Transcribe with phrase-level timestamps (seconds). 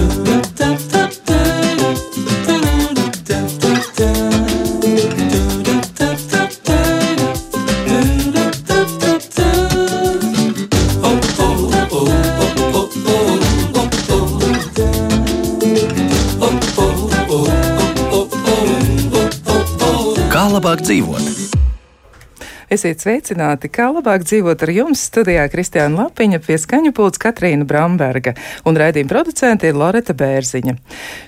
[0.00, 0.29] Kā
[22.80, 25.02] Esiet sveicināti, kā labāk dzīvot ar jums.
[25.10, 28.32] Studijā Kristiāna Lapiņa, pie skaņu pults Katrīna Bramberga
[28.64, 30.72] un raidījuma producente ir Loreta Bērziņa.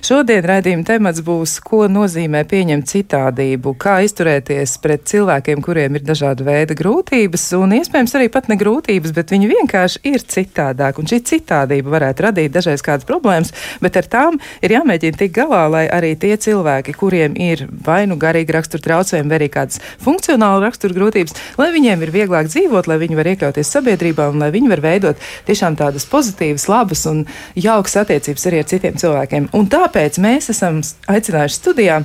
[0.01, 6.47] Šodien raidījuma temats būs, ko nozīmē pieņemt citādību, kā izturēties pret cilvēkiem, kuriem ir dažāda
[6.47, 10.97] veida grūtības un iespējams arī pat ne grūtības, bet viņi vienkārši ir citādāk.
[10.97, 15.61] Un šī citādība varētu radīt dažreiz kādas problēmas, bet ar tām ir jāmēģina tikt galā,
[15.75, 20.65] lai arī tie cilvēki, kuriem ir vai nu garīgi rakstura traucējumi, vai arī kādas funkcionāla
[20.65, 24.71] rakstura grūtības, lai viņiem ir vieglāk dzīvot, lai viņi var iekļauties sabiedrībā un lai viņi
[24.71, 27.25] var veidot tiešām tādas pozitīvas, labas un
[27.55, 29.49] jaukas attiecības arī ar citiem cilvēkiem.
[29.57, 32.03] Un tāpēc mēs esam aicinājuši studijā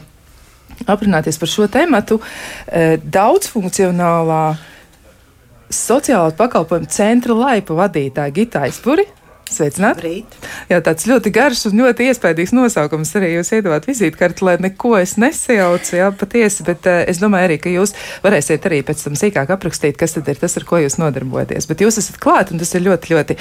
[0.86, 4.42] aprunāties par šo tēmatu e, daudzfunkcionālā
[5.74, 9.06] sociālā pakalpojuma centra laipa vadītāja Gita Aizpuri.
[9.48, 10.22] Sveicināti!
[10.68, 15.16] Jā, tāds ļoti garš un ļoti iespaidīgs nosaukums arī jūs iedavāt vizītkarti, lai neko es
[15.20, 19.52] nesajaucu, jā, patiesi, bet uh, es domāju arī, ka jūs varēsiet arī pēc tam sīkāk
[19.54, 21.69] aprakstīt, kas tad ir tas, ar ko jūs nodarbojaties.
[21.70, 23.38] Bet jūs esat klāt, un tas ir ļoti, ļoti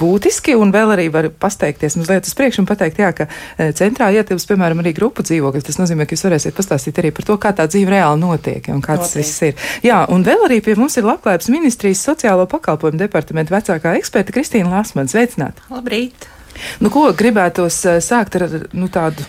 [0.00, 4.10] būtiski, un vēl arī var pasteikties mazliet uz priekšu un pateikt, jā, ka uh, centrā
[4.16, 5.64] ietilps, piemēram, arī grupu dzīvokļi.
[5.70, 8.82] Tas nozīmē, ka jūs varēsiet pastāstīt arī par to, kā tā dzīve reāli notiek un
[8.84, 9.54] kā tas viss ir.
[9.86, 14.72] Jā, un vēl arī pie mums ir Labklājības ministrijas sociālo pakalpojumu departamenta vecākā eksperta Kristīna
[14.72, 15.14] Lasmans.
[15.14, 15.43] Sveicināti!
[15.44, 15.68] Sveicināti!
[15.72, 16.28] Labrīt!
[16.80, 19.24] Nu, ko gribētos eh, sākt ar nu, tādu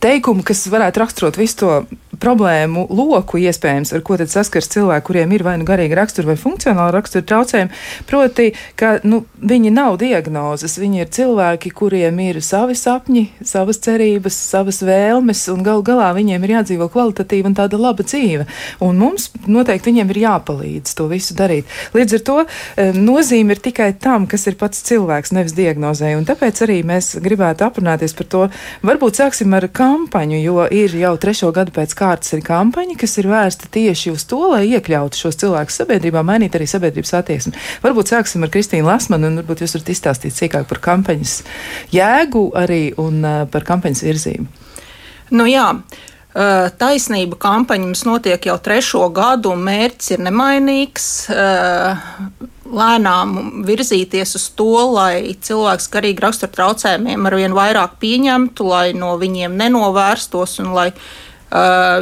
[0.00, 1.70] teikumu, kas varētu raksturot visu to
[2.20, 6.94] problēmu loku, iespējams, ar ko saskars cilvēki, kuriem ir vai nu garīga rakstura vai funkcionāla
[6.94, 7.80] rakstura traucējumi.
[8.08, 14.38] Proti, ka nu, viņi nav diagnozes, viņi ir cilvēki, kuriem ir savi sapņi, savas cerības,
[14.52, 18.46] savas vēlmes, un gal galā viņiem ir jādzīvo kvalitatīva un tāda laba dzīve.
[18.86, 21.70] Un mums noteikti viņiem ir jāpalīdz to visu darīt.
[21.96, 22.38] Līdz ar to
[22.96, 26.14] nozīme ir tikai tam, kas ir pats cilvēks, nevis diagnozē.
[26.18, 28.44] Un tāpēc arī mēs gribētu aprunāties par to.
[28.86, 33.18] Varbūt sāksim ar kampaņu, jo ir jau trešo gadu pēc kārtas kārtas ir kampaņa, kas
[33.20, 37.54] ir vērsta tieši uz to, lai iekļautu šos cilvēkus sabiedrībā, mainīt arī sabiedrības attieksmi.
[37.84, 41.40] Varbūt sāksim ar Kristīnu Lasmanu, un varbūt jūs varat izstāstīt sīkāk par kampaņas
[41.94, 44.46] jēgu arī un uh, par kampaņas virzību.
[45.34, 45.72] Nu, jā.
[46.76, 51.06] Taisnība kampaņa mums notiek jau trešo gadu, un mērķis ir nemainīgs.
[52.76, 53.30] Lēnām
[53.64, 59.56] virzīties uz to, lai cilvēks garīgi rakstura traucējumiem ar vien vairāk pieņemtu, lai no viņiem
[59.56, 61.25] nenovērstos un lai Uh,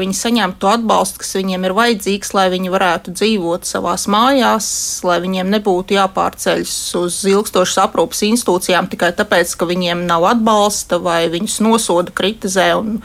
[0.00, 4.66] viņi saņemtu to atbalstu, kas viņiem ir vajadzīgs, lai viņi varētu dzīvot savās mājās,
[5.06, 11.26] lai viņiem nebūtu jāpārceļas uz ilgstošas aprūpas institūcijām tikai tāpēc, ka viņiem nav atbalsta vai
[11.32, 12.98] viņus nosoda, kritizē un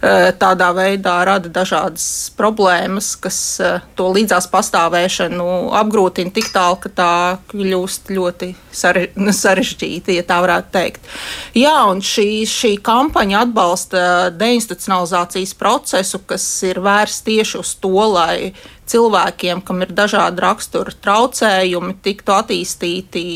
[0.00, 5.44] tādā veidā rada dažādas problēmas, kas eh, to līdzās pastāvēšanu
[5.76, 7.12] apgrūtina tik tālu, ka tā
[7.52, 8.50] kļūst ļoti
[9.42, 11.10] sarežģīta, ja tā varētu teikt.
[11.58, 14.02] Jā, un šī, šī kampaņa atbalsta
[14.40, 18.54] deinstitucionalizācijas procesu, kas ir vērsts tieši uz to, lai
[18.90, 23.26] cilvēkiem, kam ir dažādi rakstura traucējumi, tiktu attīstīti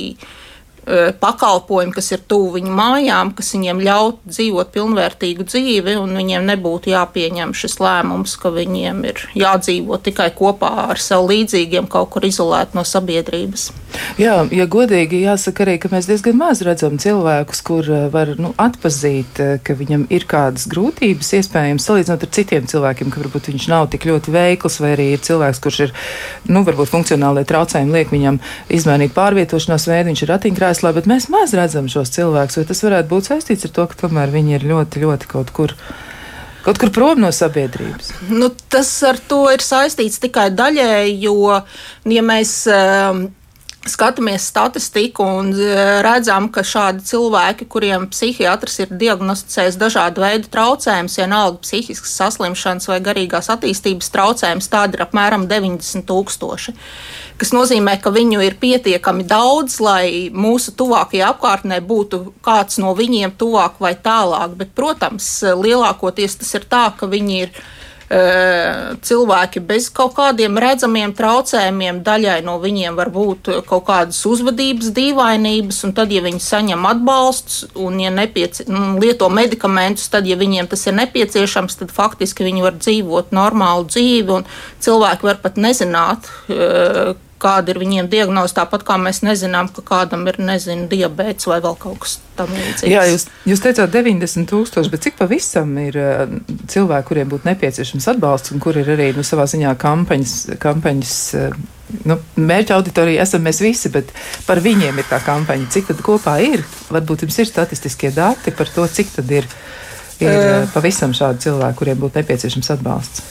[1.20, 6.92] pakalpojumi, kas ir tuvu viņu mājām, kas viņiem ļaut dzīvot pilnvērtīgu dzīvi, un viņiem nebūtu
[6.92, 12.76] jāpieņem šis lēmums, ka viņiem ir jādzīvo tikai kopā ar sev līdzīgiem, kaut kur izolēti
[12.76, 13.70] no sabiedrības.
[14.18, 19.38] Jā, ja godīgi jāsaka arī, ka mēs diezgan maz redzam cilvēkus, kur var nu, atpazīt,
[19.64, 24.08] ka viņam ir kādas grūtības, iespējams, salīdzinot ar citiem cilvēkiem, ka varbūt viņš nav tik
[24.10, 25.94] ļoti veikls, vai arī ir cilvēks, kurš ir,
[26.50, 28.40] nu, varbūt funkcionālai traucējumi liek viņam
[28.74, 32.58] izmainīt pārvietošanās veidu, viņš ir ratiņkrājs krēslā, bet mēs maz redzam šos cilvēkus.
[32.58, 35.74] Vai tas varētu būt saistīts ar to, ka tomēr viņi ir ļoti, ļoti kaut kur?
[36.64, 38.10] Kaut kur prom no sabiedrības.
[38.32, 41.60] Nu, tas ar to ir saistīts tikai daļēji, jo,
[42.08, 43.26] ja mēs uh,
[43.90, 45.74] skatāmies statistiku un e,
[46.04, 53.00] redzam, ka šādi cilvēki, kuriem psihiatrs ir diagnosticējis dažādu veidu traucējumus, vienalga psihiskas saslimšanas vai
[53.04, 56.74] garīgās attīstības traucējumus, tādi ir apmēram 90 tūkstoši.
[57.40, 63.34] Tas nozīmē, ka viņu ir pietiekami daudz, lai mūsu tuvākajā apkārtnē būtu kāds no viņiem
[63.40, 64.54] tuvāk vai tālāk.
[64.60, 67.64] Bet, protams, lielākoties tas ir tā, ka viņi ir
[68.14, 72.02] cilvēki bez kaut kādiem redzamiem traucējumiem.
[72.06, 77.72] Daļai no viņiem var būt kaut kādas uzvedības dīvainības, un tad, ja viņi saņem atbalstu
[77.86, 82.64] un ja nepieci, nu, lieto medikamentus, tad, ja viņiem tas ir nepieciešams, tad faktiski viņi
[82.66, 84.48] var dzīvot normālu dzīvi, un
[84.84, 86.30] cilvēki var pat nezināt,
[87.44, 91.76] kāda ir viņiem diagnoze, tāpat kā mēs nezinām, ka kādam ir, nezinu, diabēts vai vēl
[91.80, 92.88] kaut kas tam līdzīgs.
[92.90, 96.24] Jā, jūs, jūs teicāt 90 tūkstoši, bet cik pavisam ir uh,
[96.72, 101.58] cilvēki, kuriem būtu nepieciešams atbalsts un kur ir arī, nu, savā ziņā kampaņas, kampaņas uh,
[102.08, 104.12] nu, mērķa auditorija esam mēs visi, bet
[104.48, 105.70] par viņiem ir tā kampaņa.
[105.74, 106.64] Cik tad kopā ir?
[106.94, 109.48] Varbūt jums ir statistiskie dati par to, cik tad ir,
[110.22, 113.28] ir uh, pavisam šādi cilvēki, kuriem būtu nepieciešams atbalsts.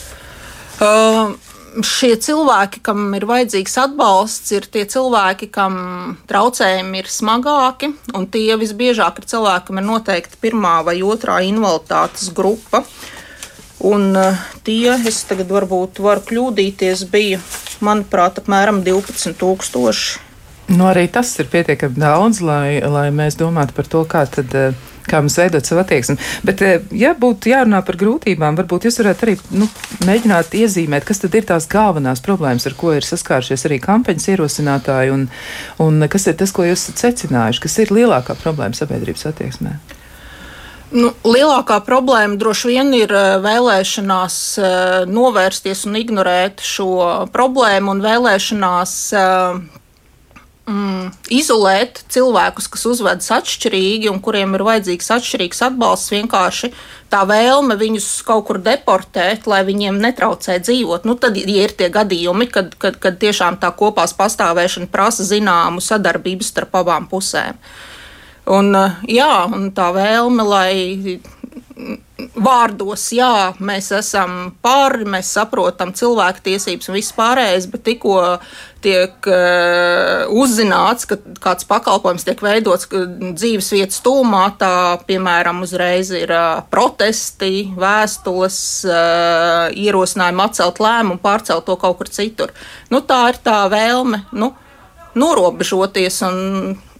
[0.83, 1.35] Uh,
[1.81, 5.75] šie cilvēki, kam ir vajadzīgs atbalsts, ir tie cilvēki, kam
[6.29, 12.29] traucējumi ir smagāki, un tie visbiežāk ir cilvēki, kam ir noteikti pirmā vai otrā invaliditātes
[12.35, 12.83] grupa.
[13.83, 17.41] Un uh, tie, es tagad varbūt varu kļūdīties, bija,
[17.83, 20.21] manuprāt, apmēram 12,000.
[20.71, 24.55] Nu, arī tas ir pietiekami daudz, lai, lai mēs domātu par to, kā tad.
[24.55, 26.17] Uh, kā mums veidot savu attieksmi.
[26.47, 29.69] Bet, eh, ja būtu jārunā par grūtībām, varbūt jūs varētu arī nu,
[30.07, 35.13] mēģināt iezīmēt, kas tad ir tās galvenās problēmas, ar ko ir saskārušies arī kampaņas ierosinātāji,
[35.15, 35.27] un,
[35.83, 39.77] un kas ir tas, ko jūs esat secinājuši, kas ir lielākā problēma sabiedrības attieksmē.
[40.93, 46.91] Nu, lielākā problēma droši vien ir eh, vēlēšanās eh, novērsties un ignorēt šo
[47.33, 48.97] problēmu un vēlēšanās
[50.69, 56.71] mm, izolēt cilvēkus, kas uzvedas atšķirīgi un kuriem ir vajadzīgs atšķirīgs atbalsts, vienkārši
[57.13, 61.07] tā vēlme viņus kaut kur deportēt, lai viņiem netraucē dzīvot.
[61.09, 65.83] Nu, tad ja ir tie gadījumi, kad, kad, kad tiešām tā kopās pastāvēšana prasa zināmu
[65.83, 67.59] sadarbību starp abām pusēm.
[68.53, 68.73] Un,
[69.07, 71.19] jā, un tā vēlme, lai
[72.35, 78.19] vārdos, jā, mēs esam pāri, mēs saprotam cilvēku tiesības un viss pārējais, bet tikko
[78.83, 84.73] tiek uh, uzzināts, ka kāds pakalpojums tiek veidots dzīves vietas tūmā, tā
[85.07, 88.57] piemēram uzreiz ir uh, protesti, vēstules,
[88.89, 92.51] uh, ierosinājumi atcelt lēmumu, pārcelt to kaut kur citur.
[92.91, 94.51] Nu, tā ir tā vēlme nu,
[95.15, 96.41] norobežoties un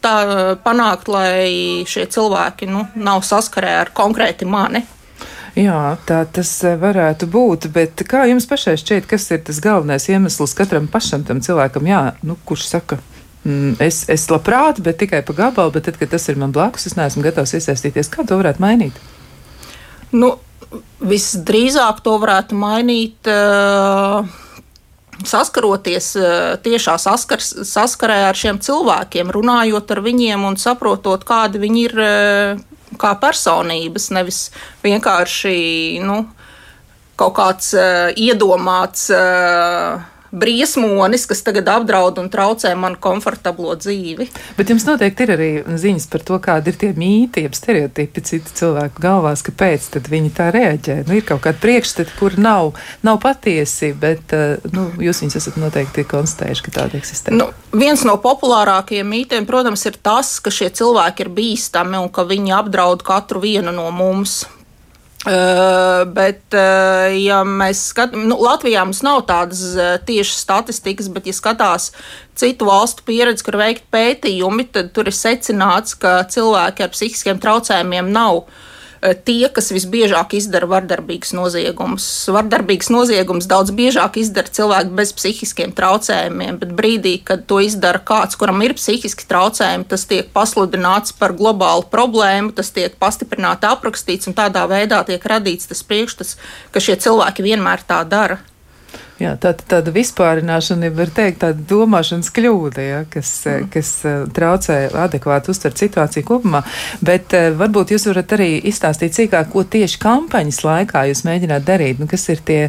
[0.03, 0.15] tā
[0.63, 4.83] panākt, lai šie cilvēki nu, nav saskarē ar konkrēti mani.
[5.53, 10.07] Jā, tā tas eh, varētu būt, bet kā jums pašai šķiet, kas ir tas galvenais
[10.09, 12.97] iemesls katram pašam tam cilvēkam, jā, nu, kurš saka,
[13.45, 16.87] mm, es, es labprāt, bet tikai pa gabalu, bet tad, kad tas ir man blakus,
[16.89, 18.09] es neesmu gatavs iesaistīties.
[18.09, 18.97] Kā to varētu mainīt?
[20.09, 20.39] Nu,
[21.05, 23.29] visdrīzāk to varētu mainīt.
[23.29, 24.25] Uh,
[25.23, 26.07] saskaroties
[26.65, 32.01] tiešā saskars, saskarē ar šiem cilvēkiem, runājot ar viņiem un saprotot, kādi viņi ir
[32.99, 34.39] kā personības, nevis
[34.83, 35.57] vienkārši
[36.05, 36.23] nu,
[37.19, 39.09] kaut kāds uh, iedomāts.
[39.13, 44.27] Uh, briesmonis, kas tagad apdraud un traucē manu komfortablo dzīvi.
[44.57, 45.49] Bet jums noteikti ir arī
[45.79, 50.49] ziņas par to, kādi ir tie mīti, jeb stereotipi citu cilvēku galvās, kāpēc viņi tā
[50.53, 50.97] reaģē.
[51.07, 52.73] Nu, ir kaut kādi priekšstati, kur nav,
[53.05, 57.35] nav patiesi, bet eh, nu, jūs viņus esat noteikti konstatējuši, ka tāda eksistē.
[57.35, 62.25] Nu, viens no populārākajiem mītiem, protams, ir tas, ka šie cilvēki ir bīstami un ka
[62.29, 64.43] viņi apdraud katru vienu no mums.
[65.23, 71.29] Uh, bet, uh, ja mēs skatāmies, nu, Latvijā mums nav tādas uh, tiešas statistikas, bet,
[71.31, 71.93] ja skatās
[72.35, 78.11] citu valstu pieredzi, kur veikt pētījumi, tad tur ir secināts, ka cilvēki ar psihiskiem traucējumiem
[78.11, 78.59] nav uh,
[79.25, 82.05] tie, kas visbiežāk izdara vardarbīgus noziegumus.
[82.31, 88.39] Vardarbīgs noziegums daudz biežāk izdara cilvēki bez psihiskiem traucējumiem, bet brīdī, kad to izdara kāds,
[88.39, 94.37] kuram ir psihiski traucējumi, tas tiek pasludināts par globālu problēmu, tas tiek pastiprināti aprakstīts un
[94.37, 96.37] tādā veidā tiek radīts tas priekšstats,
[96.71, 98.39] ka šie cilvēki vienmēr tā dara.
[99.21, 103.67] Jā, tā, tāda vispārināšana, var teikt, tāda domāšanas kļūda, ja, kas, mm.
[103.73, 106.63] kas eh, traucē adekvāti uztvert situāciju kopumā.
[107.05, 112.01] Bet uh, varbūt jūs varat arī izstāstīt sīkāk, ko tieši kampaņas laikā jūs mēģināt darīt.
[112.01, 112.59] Nu, kas ir tie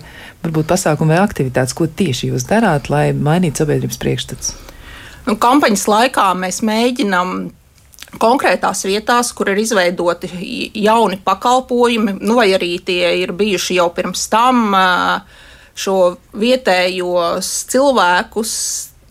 [0.44, 4.52] varbūt pasākumi vai aktivitātes, ko tieši jūs darāt, lai mainītu sabiedrības priekšstats?
[5.24, 7.32] Nu, kampaņas laikā mēs mēģinām
[8.20, 10.28] konkrētās vietās, kur ir izveidoti
[10.76, 14.68] jauni pakalpojumi, nu, vai arī tie ir bijuši jau pirms tam.
[14.76, 15.40] Uh,
[15.75, 18.54] šo vietējos cilvēkus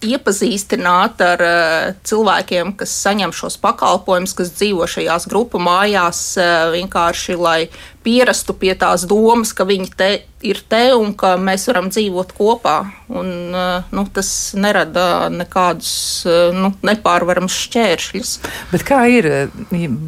[0.03, 7.37] iepazīstināt ar uh, cilvēkiem, kas saņem šos pakalpojumus, kas dzīvo šajās grupu mājās, uh, vienkārši
[7.39, 7.59] lai
[8.03, 10.11] pierastu pie tās domas, ka viņi te
[10.43, 12.77] ir te un ka mēs varam dzīvot kopā.
[13.13, 15.93] Un, eh, nu, tas nerada nekādus
[16.25, 18.31] eh, nu, nepārvaramus šķēršļus.
[18.71, 19.29] Bet kā ir?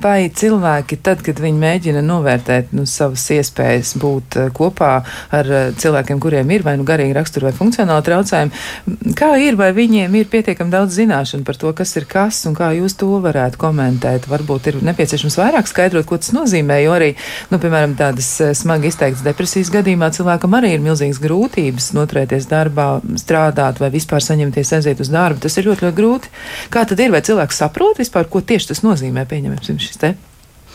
[0.01, 4.93] Vai cilvēki, tad, kad viņi mēģina novērtēt nu, savas iespējas būt eh, kopā
[5.35, 9.59] ar cilvēkiem, kuriem ir vai nu garīgi rakstura vai funkcionāli traucējumi, kā ir?
[9.59, 13.11] Vai viņiem ir pietiekami daudz zināšanu par to, kas ir kas un kā jūs to
[13.23, 14.27] varētu komentēt?
[14.31, 17.13] Varbūt ir nepieciešams vairāk skaidrot, ko tas nozīmē, jo arī,
[17.53, 23.01] nu, piemēram, piemēram, tādas smagi izteiktas depresijas gadījumā cilvēkam arī ir milzīgas grūtības noturēties darbā,
[23.21, 25.41] strādāt vai vispār saņemties aiziet uz darbu.
[25.45, 26.31] Tas ir ļoti, ļoti grūti.
[26.73, 27.11] Kā tad ir?
[27.13, 30.15] Vai cilvēks saprot vispār, ko tieši tas nozīmē, pieņemsim, šis te?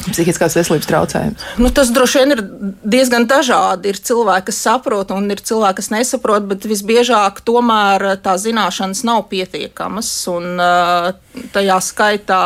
[0.09, 1.47] Psihiskās veselības traucējums?
[1.61, 2.43] Nu, tas droši vien ir
[2.97, 3.93] diezgan dažādi.
[3.93, 9.27] Ir cilvēki, kas saprot, un ir cilvēki, kas nesaprot, bet visbiežāk tomēr tā zināšanas nav
[9.33, 10.13] pietiekamas.
[10.33, 10.63] Un,
[11.55, 12.41] tajā skaitā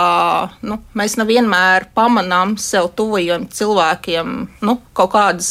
[0.66, 4.34] nu, mēs nevienmēr pamanām sev tuvajiem cilvēkiem
[4.64, 5.50] nu, kaut kādas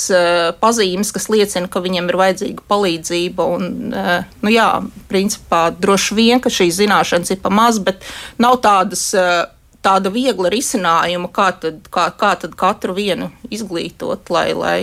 [0.62, 3.50] pazīmes, kas liecina, ka viņiem ir vajadzīga palīdzība.
[3.57, 4.69] Un, nu, jā,
[5.12, 8.05] principā droši vien, ka šīs zināšanas ir pa maz, bet
[8.41, 9.10] nav tādas
[9.84, 14.78] tāda viegla risinājuma, kā tad, kā, kā tad katru vienu izglītot, lai, lai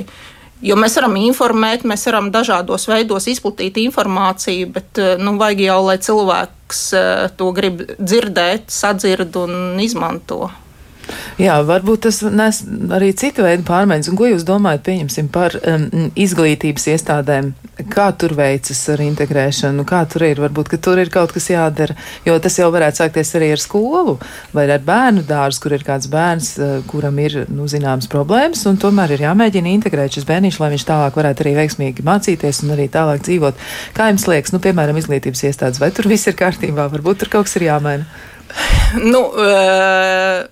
[0.60, 5.96] Jo mēs varam informēt, mēs varam dažādos veidos izplatīt informāciju, bet nu, vajag jau, lai
[6.04, 10.50] cilvēks eh, to grib dzirdēt, sadzird un izmanto.
[11.40, 12.60] Jā, varbūt tas nes
[12.92, 14.10] arī citu veidu pārmaiņas.
[14.12, 17.52] Un ko jūs domājat, pieņemsim, par um, izglītības iestādēm?
[17.90, 19.86] Kā tur veicas ar integrēšanu?
[19.88, 20.42] Kā tur ir?
[20.42, 24.18] Varbūt, ka tur ir kaut kas jādara, jo tas jau varētu sākties arī ar skolu
[24.56, 28.76] vai ar bērnu dārzu, kur ir kāds bērns, uh, kuram ir, nu, zināmas problēmas, un
[28.80, 32.90] tomēr ir jāmēģina integrēt šis bērniņš, lai viņš tālāk varētu arī veiksmīgi mācīties un arī
[32.92, 33.66] tālāk dzīvot.
[33.96, 36.90] Kā jums liekas, nu, piemēram, izglītības iestādes, vai tur viss ir kārtībā?
[36.92, 38.08] Varbūt tur kaut kas ir jāmaina?
[39.00, 40.48] Nu, uh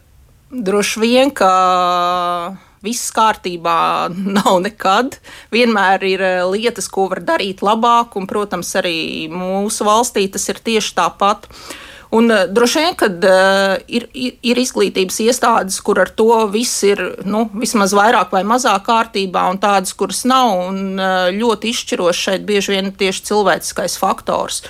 [0.49, 5.19] Droši vien, ka viss kārtībā nav nekad.
[5.52, 10.62] Vienmēr ir eh, lietas, ko var darīt labāk, un, protams, arī mūsu valstī tas ir
[10.64, 11.50] tieši tāpat.
[12.17, 17.02] Un uh, droši vien, ka uh, ir, ir, izglītības iestādes, kur ar to viss ir
[17.28, 20.55] nu, vismaz vairāk vai mazāk kārtībā, un tādas, kuras nav.
[20.71, 20.97] Un,
[21.37, 24.62] ļoti izšķirošs šeit bieži vien tieši cilvēciskais faktors.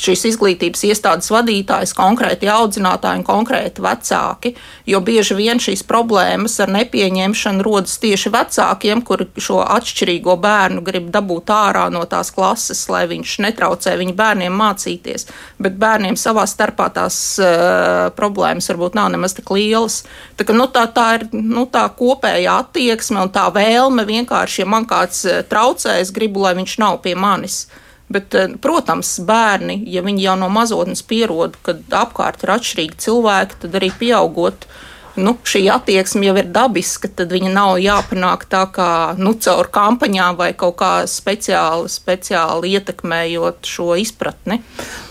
[0.00, 4.54] Uh, šīs izglītības iestādes vadītājs, konkrēti audzinātāji un konkrēti vecāki.
[4.88, 11.10] Jo bieži vien šīs problēmas ar nepieņemšanu rodas tieši vecākiem, kuri šo atšķirīgo bērnu grib
[11.12, 15.28] dabūt ārā no tās klases, lai viņš netraucē viņu bērniem mācīties.
[15.60, 20.02] Bet bērniem savā starpā tās uh, problēmas varbūt nav nemaz tik lielas.
[20.38, 24.70] Tā, ka, nu, tā, tā ir nu, tā kopējā attieksme un tā vēlme vienkārši, ja
[24.70, 27.64] man kāds eh, traucē, es gribu, lai viņš nav pie manis.
[28.10, 33.60] Bet, eh, protams, bērni, ja viņi jau no mazotnes pierod, ka apkārt ir atšķirīgi cilvēki,
[33.62, 34.89] tad arī pieaugot, uh,
[35.22, 40.38] nu, šī attieksme jau ir dabiska, tad viņa nav jāpanāk tā kā nu, caur kampaņām
[40.40, 44.60] vai kaut kā speciāli, speciāli ietekmējot šo izpratni.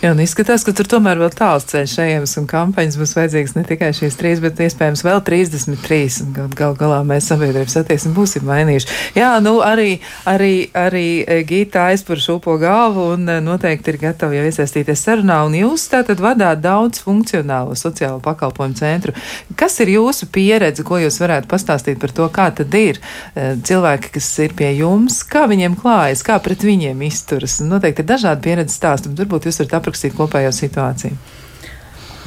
[0.03, 3.65] Jā, un izskatās, ka tur tomēr vēl tāls ceļš ejams un kampaņas būs vajadzīgas ne
[3.67, 5.99] tikai šīs trīs, bet iespējams vēl 33.
[6.23, 8.89] Un gal, gal galā mēs sabiedrības attieksmi būsim mainījuši.
[9.17, 9.99] Jā, nu arī,
[10.29, 11.07] arī, arī
[11.49, 15.41] Gīta aizpur šūpo galvu un eh, noteikti ir gatava jau iesaistīties sarunā.
[15.47, 19.15] Un jūs tātad vadāt daudz funkcionālo sociālo pakalpojumu centru.
[19.59, 24.15] Kas ir jūsu pieredze, ko jūs varētu pastāstīt par to, kā tad ir eh, cilvēki,
[24.15, 27.59] kas ir pie jums, kā viņiem klājas, kā pret viņiem izturas?
[27.61, 31.19] Noteikti ir dažādi pieredzes stāsti, bet varbūt jūs varat aprakstīt kopējo situāciju.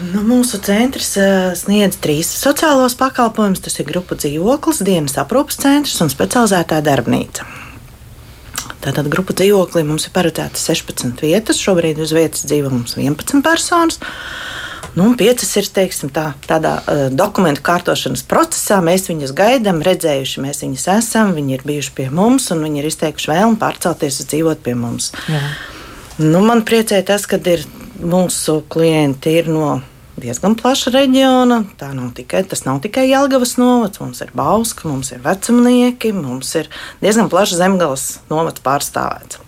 [0.03, 3.61] Nu, mūsu centrs uh, sniedz trīs sociālos pakalpojumus.
[3.63, 7.47] Tas ir grupu dzīvoklis, dienas aprūpas centrs un specializētā darbnīca.
[8.83, 11.61] Tātad grupu dzīvoklī mums ir paredzētas 16 vietas.
[11.63, 14.01] Šobrīd uz vietas dzīvo mums 11 personas.
[14.93, 18.83] Nu, piecas ir teiksim, tā, tādā uh, dokumentu kārtošanas procesā.
[18.85, 22.91] Mēs viņus gaidām, redzējuši, mēs viņus esam, viņi ir bijuši pie mums un viņi ir
[22.91, 25.13] izteikuši vēlmi pārcelties uz dzīvot pie mums.
[25.33, 25.41] Jā.
[26.21, 27.65] Nu, man priecē tas, ka ir,
[28.03, 29.79] mūsu klienti ir no
[30.21, 31.63] diezgan plaša reģiona.
[31.81, 36.53] Tā nav tikai, tas nav tikai Jālgavas novads, mums ir Bauska, mums ir vecumnieki, mums
[36.61, 36.69] ir
[37.03, 39.42] diezgan plaša zemgales novads pārstāvēts.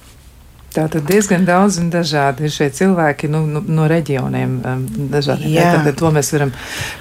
[0.74, 4.56] Tātad diezgan daudz un dažādi ir šie cilvēki nu, nu, no reģioniem.
[4.66, 5.52] Um, dažādi.
[5.54, 6.50] Tātad to mēs varam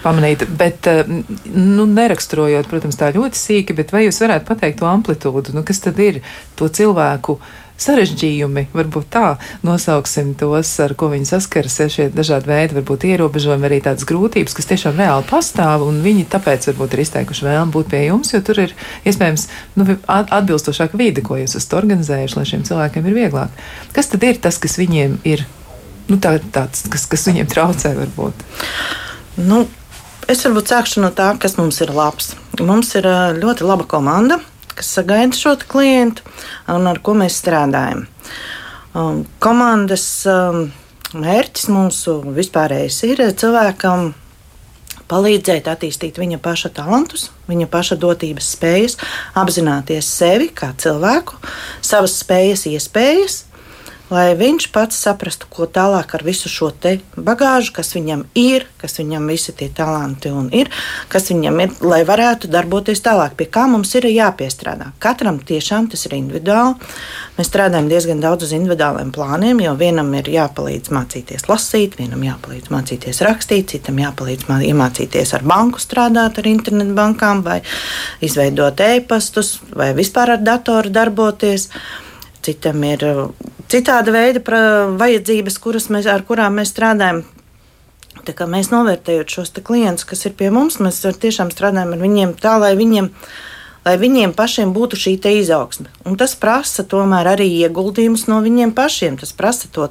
[0.04, 0.46] pamanīt.
[0.60, 5.58] Bet, um, nu, neraksturojot, protams, tā ļoti sīki, bet vai jūs varētu pateikt to amplitūdu?
[5.58, 6.22] Nu, kas tad ir
[6.60, 7.40] to cilvēku?
[7.82, 9.26] Sarežģījumi, varbūt tā
[9.66, 14.70] nosauksim tos, ar ko viņi saskaras, šie dažādi veidi, varbūt ierobežojumi, arī tādas grūtības, kas
[14.70, 18.64] tiešām reāli pastāv, un viņi tāpēc varbūt ir izteikuši vēlmu būt pie jums, jo tur
[18.66, 18.76] ir
[19.10, 19.48] iespējams
[19.80, 23.62] nu, atbilstošāka vide, ko jūs esat organizējuši, lai šiem cilvēkiem ir vieglāk.
[23.96, 25.46] Kas tad ir tas, kas viņiem ir,
[26.12, 28.46] nu, tā, tāds, kas, kas viņiem traucē varbūt?
[29.42, 29.66] Nu.
[30.24, 32.30] Es varbūt sākšu no tā, kas mums ir labs.
[32.64, 33.04] Mums ir
[33.36, 34.38] ļoti laba komanda,
[34.78, 36.26] kas sagaida šo klientu
[36.72, 38.06] un ar ko mēs strādājam.
[38.94, 40.68] Um, komandas um,
[41.18, 44.12] mērķis mūsu vispārējais ir cilvēkam
[45.10, 48.98] palīdzēt attīstīt viņa paša talantus, viņa paša dotības spējas,
[49.38, 51.38] apzināties sevi kā cilvēku,
[51.86, 53.44] savas spējas, iespējas,
[54.12, 56.72] lai viņš pats saprastu, ko tālāk ar visu šo
[57.16, 60.70] bagāžu, kas viņam ir, kas viņam visi tie talanti un ir,
[61.08, 64.92] kas viņam ir, lai varētu darboties tālāk, pie kā mums ir jāpiestrādā.
[65.00, 66.76] Katram tiešām tas ir individuāli.
[67.38, 72.70] Mēs strādājam diezgan daudz uz individuāliem plāniem, jo vienam ir jāpalīdz mācīties lasīt, vienam jāpalīdz
[72.74, 77.62] mācīties rakstīt, citam jāpalīdz iemācīties ar banku strādāt, ar internetbankām, vai
[78.22, 81.70] izveidot e-pastus, vai vispār ar datoru darboties.
[82.44, 83.06] Citam ir
[83.72, 84.42] citāda veida
[85.00, 87.24] vajadzības, kuras mēs, ar kurām mēs strādājam.
[88.24, 92.38] Tā kā mēs novērtējot šos klientus, kas ir pie mums, mēs tiešām strādājam ar viņiem
[92.40, 93.52] tā, lai viņiem ir
[93.84, 95.90] lai viņiem pašiem būtu šī izaugsme.
[96.08, 99.18] Un tas prasa tomēr arī ieguldījumus no viņiem pašiem.
[99.20, 99.88] Tas prasa to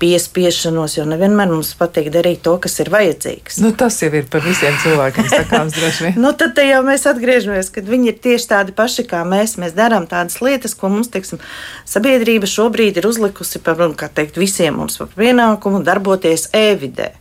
[0.00, 3.60] piespiešanos, jo nevienmēr mums patīk darīt to, kas ir vajadzīgs.
[3.60, 6.18] Nu, tas jau ir par visiem cilvēkiem sakāms droši vien.
[6.24, 9.58] nu, tad jau mēs atgriežamies, kad viņi ir tieši tādi paši kā mēs.
[9.60, 11.42] Mēs darām tādas lietas, ko mums, teiksim,
[11.88, 17.12] sabiedrība šobrīd ir uzlikusi par, kā teikt, visiem mums par pienākumu darboties e-vidē.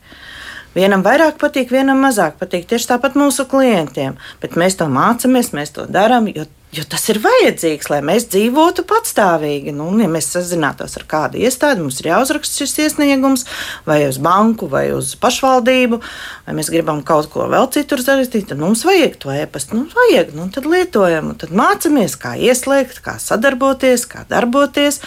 [0.76, 2.68] Vienam vairāk patīk, vienam mazāk patīk.
[2.70, 4.20] Tieši tāpat mūsu klientiem.
[4.42, 6.44] Bet mēs to mācāmies, mēs to darām, jo,
[6.78, 9.74] jo tas ir vajadzīgs, lai mēs dzīvotu patstāvīgi.
[9.74, 13.48] Nu, ja mēs sazinātos ar kādu iestādi, mums ir jāuzraksta šis iesniegums
[13.90, 16.02] vai uz banku, vai uz pašvaldību,
[16.46, 19.80] vai mēs gribam kaut ko vēl citur darīt, tad mums vajag to e-pastu.
[19.80, 25.02] Nu, vajag, nu, tad lietojam, tad mācāmies, kā ieslēgt, kā sadarboties, kā darboties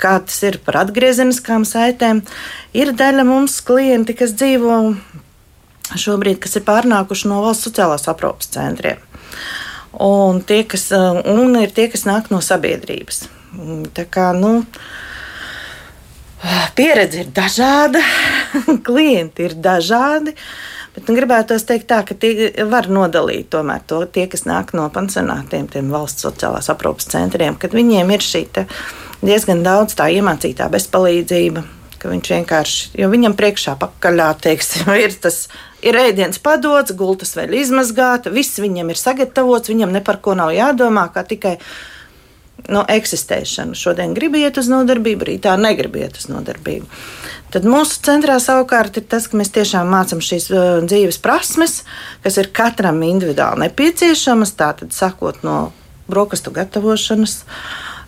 [0.00, 2.22] kā tas ir par atgriezeniskām saitēm.
[2.76, 4.78] Ir daļa mums klienti, kas dzīvo
[5.98, 9.02] šobrīd, kas ir pārnākuši no valsts sociālās aprūpas centriem.
[10.04, 13.26] Un, tie, kas, un ir tie, kas nāk no sabiedrības.
[13.96, 14.60] Tā kā, nu,
[16.78, 18.02] pieredze ir dažāda,
[18.86, 20.36] klienti ir dažādi.
[20.94, 24.88] Bet nu, gribētu teikt, tā, ka tie var nodalīt tomēr to, tie, kas nāk no
[24.90, 28.42] pansionātiem, tiem valsts sociālās aprūpas centriem, kad viņiem ir šī
[29.22, 31.64] diezgan daudz tā iemācītā bezpalīdzība.
[31.98, 35.46] Viņš vienkārši, jo viņam priekšā pakaļā, teiksim, ir tas
[35.82, 40.52] ir ēdiens padots, gultas vēl izmazgāta, viss viņam ir sagatavots, viņam ne par ko nav
[40.54, 41.56] jādomā, kā tikai
[42.74, 43.76] no eksistēšanu.
[43.78, 46.86] Šodien gribiet uz nodarbību, rītā negribiet uz nodarbību.
[47.54, 51.80] Tad mūsu centrā savukārt ir tas, ka mēs tiešām mācām šīs uh, dzīves prasmes,
[52.24, 54.52] kas ir katram individuāli nepieciešamas.
[54.58, 55.70] Tātad, sakot no
[56.10, 57.38] brokastu gatavošanas,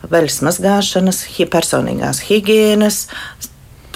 [0.09, 3.03] veļas mazgāšanas, personīgās higiēnas,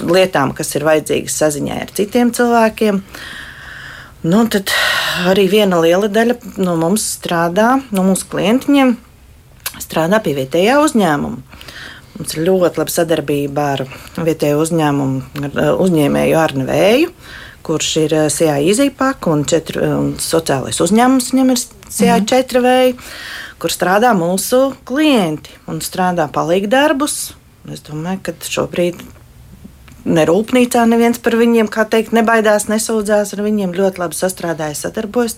[0.05, 3.01] lietām, kas ir vajadzīgas saziņai ar citiem cilvēkiem.
[4.25, 4.73] Nu, tad
[5.29, 8.95] arī viena liela daļa no mums strādā, no mūsu klientiem
[9.81, 11.61] strādā pie vietējā uzņēmuma.
[12.15, 13.83] Mums ir ļoti laba sadarbība ar
[14.15, 17.09] vietēju uzņēmumu, ar uzņēmēju Arnu Vēju,
[17.65, 22.29] kurš ir CIA izīpāk un, četru, un sociālais uzņēmums viņam ir CIA mhm.
[22.31, 22.95] 4 vēju
[23.65, 27.15] kur strādā mūsu klienti un strādā palīgdarbus.
[27.73, 28.99] Es domāju, ka šobrīd
[30.05, 33.73] ne rūpnīcā neviens par viņiem, kā teikt, nebaidās, nesūdzās ar viņiem.
[33.73, 35.33] Ļoti labi sastrādājas, sadarbojas.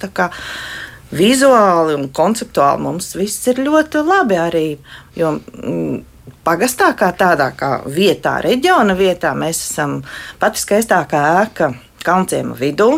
[1.16, 4.68] Vizuāli un konceptuāli mums viss ir ļoti labi arī.
[5.16, 6.04] Jo, mm,
[6.44, 10.02] Pagastā kā tādā kā vietā, reģiona vietā, mēs esam
[10.40, 11.72] pati skaistākā ēka
[12.04, 12.98] Kalnciema vidū,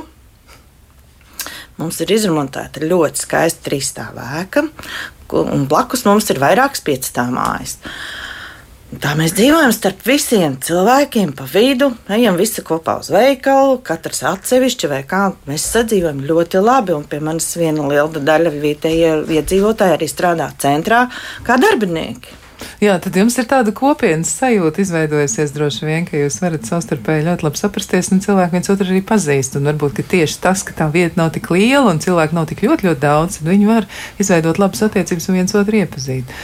[1.80, 4.66] Mums ir izremontēta ļoti skaista trīsstāvā ēka,
[5.40, 7.78] un blakus mums ir vairākas piecstāvā mājas.
[8.90, 14.90] Tā mēs dzīvojam starp visiem cilvēkiem, pa vidu, ejam visi kopā uz veikalu, katrs atsevišķi
[14.90, 15.22] vai kā.
[15.46, 21.06] Mēs sadzīvojam ļoti labi, un pie manis viena liela daļa vietējie iedzīvotāji arī strādā centrā
[21.46, 22.34] kā darbinieki.
[22.84, 27.48] Jā, tad jums ir tāda kopienas sajūta izveidojusies droši vien, ka jūs varat savstarpēji ļoti
[27.48, 29.60] labi saprasties, un cilvēki viens otru arī pazīst.
[29.60, 32.90] Un varbūt tieši tas, ka tā vieta nav tik liela un cilvēku nav tik ļoti,
[32.90, 33.88] ļoti daudz, tad viņi var
[34.20, 36.36] izveidot labas attiecības un viens otru iepazīt.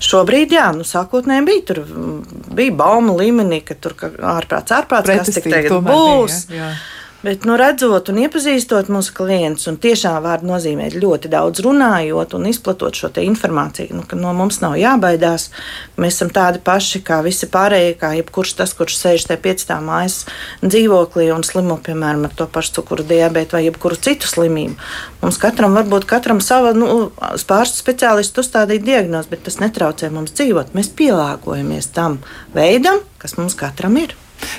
[0.00, 1.82] Šobrīd, jā, nu, sākotnēji bija tur
[2.56, 6.46] bija bauma līmenī, ka tur ārprāts, ārprāts, kas tik tagad būs.
[6.48, 6.99] Bija, jā, jā.
[7.20, 12.46] Bet, nu, redzot un iepazīstot mūsu klientus, un tiešām vārdu nozīmē ļoti daudz runājot un
[12.48, 15.50] izplatot šo informāciju, nu, ka no mums nav jābaidās.
[16.00, 20.22] Mēs esam tādi paši kā visi pārējie, kā jebkurš tas, kurš sēž tajā piecā mājas
[20.64, 24.80] dzīvoklī un slimo, piemēram, ar to pašu cukuru diabetu vai jebkuru citu slimību.
[25.20, 30.72] Mums katram varbūt katram sava nu, pārstu speciālistu uzstādīt diagnozi, bet tas netraucē mums dzīvot.
[30.72, 32.22] Mēs pielāgojamies tam
[32.56, 34.16] veidam, kas mums katram ir.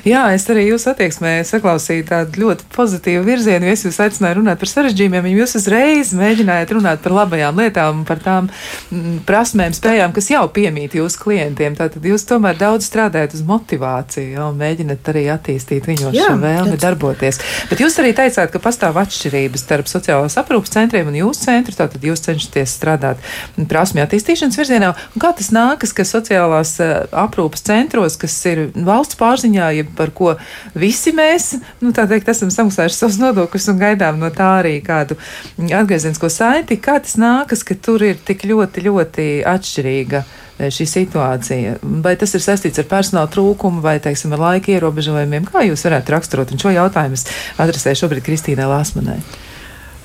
[0.08, 3.70] Jā, es arī jūsu attieksmē saklausīju tādu ļoti pozitīvu virzienu.
[3.72, 8.22] Es jūs aicināju runāt par sarežģījumiem, un jūs uzreiz mēģinājāt runāt par labajām lietām, par
[8.24, 11.78] tām mm, prasmēm, spējām, kas jau piemīt jūsu klientiem.
[11.78, 16.76] Tātad jūs tomēr daudz strādājat uz motivāciju, jau mēģināt arī attīstīt viņos Jā, šo vēlmi
[16.76, 16.84] tad...
[16.88, 17.42] darboties.
[17.70, 21.78] Bet jūs arī teicāt, ka pastāv atšķirības starp sociālās aprūpas centriem un jūsu centru.
[21.78, 23.22] Tātad jūs cenšaties strādāt
[23.70, 24.92] prasmju attīstīšanas virzienā.
[25.16, 30.14] Un kā tas nākas, ka sociālās eh, aprūpas centros, kas ir valsts pārziņā, ja par
[30.16, 30.36] ko
[30.78, 35.18] visi mēs, nu, tā teikt, esam samaksājuši savus nodokļus un gaidām no tā arī kādu
[35.58, 36.80] atgriezenisko saiti.
[36.82, 40.24] Kā tas nākas, ka tur ir tik ļoti, ļoti atšķirīga?
[40.62, 41.78] E, šī situācija.
[42.06, 45.48] Vai tas ir saistīts ar personāla trūkumu vai, teiksim, ar laika ierobežojumiem?
[45.50, 46.54] Kā jūs varētu raksturot?
[46.54, 47.26] Un šo jautājumu es
[47.62, 49.18] adresēju šobrīd Kristīnai Lāsmanai.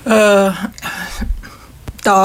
[0.06, 0.62] Uh,
[2.06, 2.16] tā,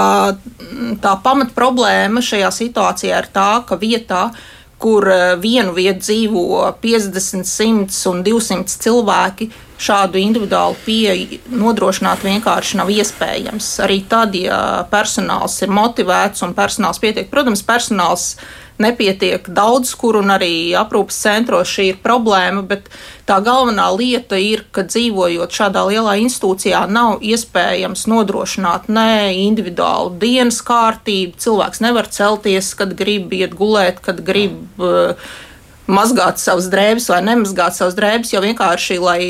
[1.04, 6.46] tā pamat problēma šajā situācijā ir tā, ka vietā, uh, kur eh, vienu vietu dzīvo
[6.82, 9.50] 50, 100 un 200 cilvēki,
[9.82, 13.70] šādu individuālu pieeju nodrošināt vienkārši nav iespējams.
[13.86, 18.36] Arī tad, ja personāls ir motivēts un personāls pietiek, protams, personāls
[18.82, 22.90] nepietiek daudz, kur un arī aprūpas centros šī ir problēma, bet
[23.30, 30.60] tā galvenā lieta ir, ka dzīvojot šādā lielā institūcijā, nav iespējams nodrošināt ne individuālu dienas
[30.66, 31.38] kārtību.
[31.42, 34.60] Cilvēks nevar celties, kad grib iet gulēt, kad grib.
[34.82, 35.16] Uh,
[35.92, 39.22] mazgāt savas drēbes vai nemazgāt savas drēbes, jo vienkārši, lai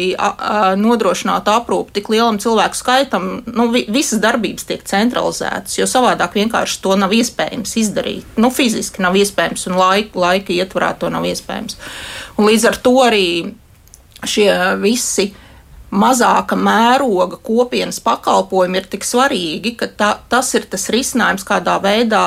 [0.80, 6.82] nodrošinātu aprūpi tik lielam cilvēku skaitam, nu, vi, visas darbības tiek centralizētas, jo savādāk vienkārši
[6.84, 8.40] to nav iespējams izdarīt.
[8.42, 11.80] Nu, fiziski nav iespējams un laika, laika ietvarā to nav iespējams.
[12.38, 13.28] Un līdz ar to arī
[14.28, 15.32] šie visi
[15.92, 22.24] mazāka mēroga kopienas pakalpojumi ir tik svarīgi, ka ta, tas ir tas risinājums, kādā veidā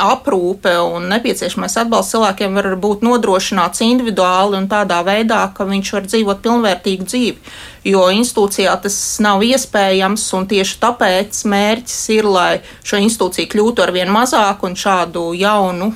[0.00, 6.08] aprūpe un nepieciešamais atbalsts cilvēkiem var būt nodrošināts individuāli un tādā veidā, ka viņš var
[6.08, 7.54] dzīvot pilnvērtīgu dzīvi.
[7.90, 12.50] Jo institūcijā tas nav iespējams, un tieši tāpēc mērķis ir, lai
[12.82, 15.92] šo institūciju kļūtu ar vien mazāk un šādu jaunu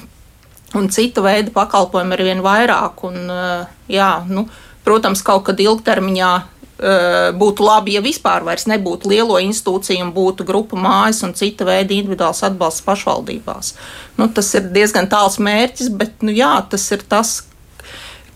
[0.75, 3.05] un citu veidu pakalpojumu ar vien vairāk.
[3.07, 3.31] Un,
[3.91, 4.49] jā, nu,
[4.87, 6.54] protams, kaut kad ilgtermiņā Eh,
[7.39, 12.43] būtu labi, ja vispār nebūtu lielo institūciju un būtu grupu mājas un cita veida individuāls
[12.43, 13.75] atbalsts pašvaldībās.
[14.19, 17.45] Nu, tas ir diezgan tāls mērķis, bet nu, jā, tas ir tas,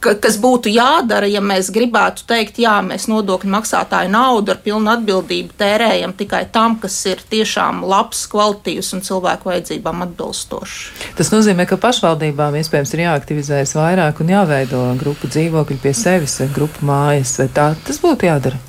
[0.01, 4.93] ka, kas būtu jādara, ja mēs gribētu teikt, jā, mēs nodokļu maksātāju naudu ar pilnu
[4.95, 10.79] atbildību tērējam tikai tam, kas ir tiešām labs, kvalitīvs un cilvēku vajadzībām atbilstošs.
[11.19, 16.87] Tas nozīmē, ka pašvaldībām iespējams ir jāaktivizējas vairāk un jāveido grupu dzīvokļu pie sevis, grupu
[16.89, 18.61] mājas, vai tā tas būtu jādara?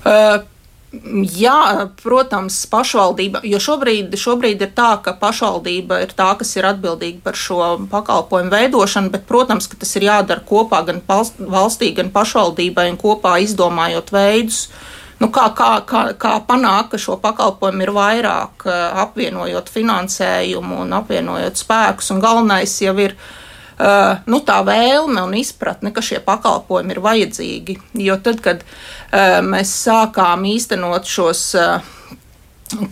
[0.00, 0.40] Uh,
[0.90, 7.20] Jā, protams, pašvaldība, jo šobrīd, šobrīd ir tā, ka pašvaldība ir tā, kas ir atbildīga
[7.22, 7.60] par šo
[7.92, 13.36] pakalpojumu veidošanu, bet, protams, ka tas ir jādara kopā gan valstī, gan pašvaldībai un kopā
[13.44, 14.64] izdomājot veidus,
[15.22, 18.66] nu, kā, kā, kā, kā panākt, ka šo pakalpojumu ir vairāk,
[19.06, 23.14] apvienojot finansējumu un apvienojot spēkus, un galvenais jau ir
[23.80, 27.78] uh, nu, tā vēlme un izpratne, ka šie pakalpojumi ir vajadzīgi.
[28.06, 31.96] Jo tad, kad uh, mēs sākām īstenot šos uh,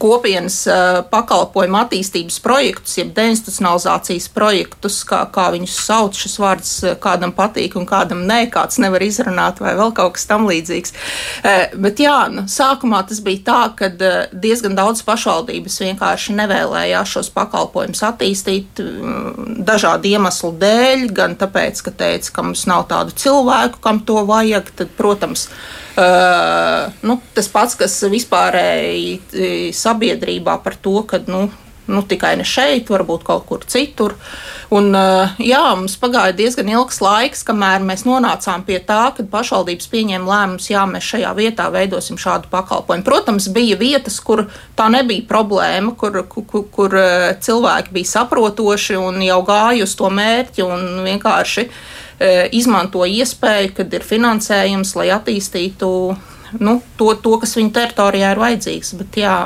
[0.01, 6.19] kopienas uh, pakalpojumu attīstības projektus, jeb deinstitucionalizācijas projektus, kā, kā viņus sauc.
[6.19, 10.49] Šis vārds kādam patīk un kādam nē, kāds nevar izrunāt, vai vēl kaut kas tam
[10.51, 10.95] līdzīgs.
[11.41, 17.17] Uh, bet jā, nu, sākumā tas bija tā, ka uh, diezgan daudz pašvaldības vienkārši nevēlējās
[17.17, 23.15] šos pakalpojumus attīstīt mm, dažādu iemeslu dēļ, gan tāpēc, ka teica, ka mums nav tādu
[23.19, 24.75] cilvēku, kam to vajag.
[24.79, 31.49] Tad, protams, Uh, nu, tas pats, kas vispārēji sabiedrībā par to, ka nu,
[31.89, 34.15] nu, tikai ne šeit, varbūt kaut kur citur.
[34.75, 39.89] Un, uh, jā, mums pagāja diezgan ilgs laiks, kamēr mēs nonācām pie tā, ka pašvaldības
[39.89, 43.07] pieņēma lēmumus, jā, mēs šajā vietā veidosim šādu pakalpojumu.
[43.07, 44.45] Protams, bija vietas, kur
[44.77, 46.99] tā nebija problēma, kur, kur, kur,
[47.41, 51.71] cilvēki bija saprotoši un jau gāja uz to mērķi un vienkārši
[52.53, 55.91] izmanto iespēju, kad ir finansējums, lai attīstītu
[56.59, 58.95] nu, to, to, kas viņa teritorijā ir vajadzīgs.
[59.01, 59.37] Bet jā,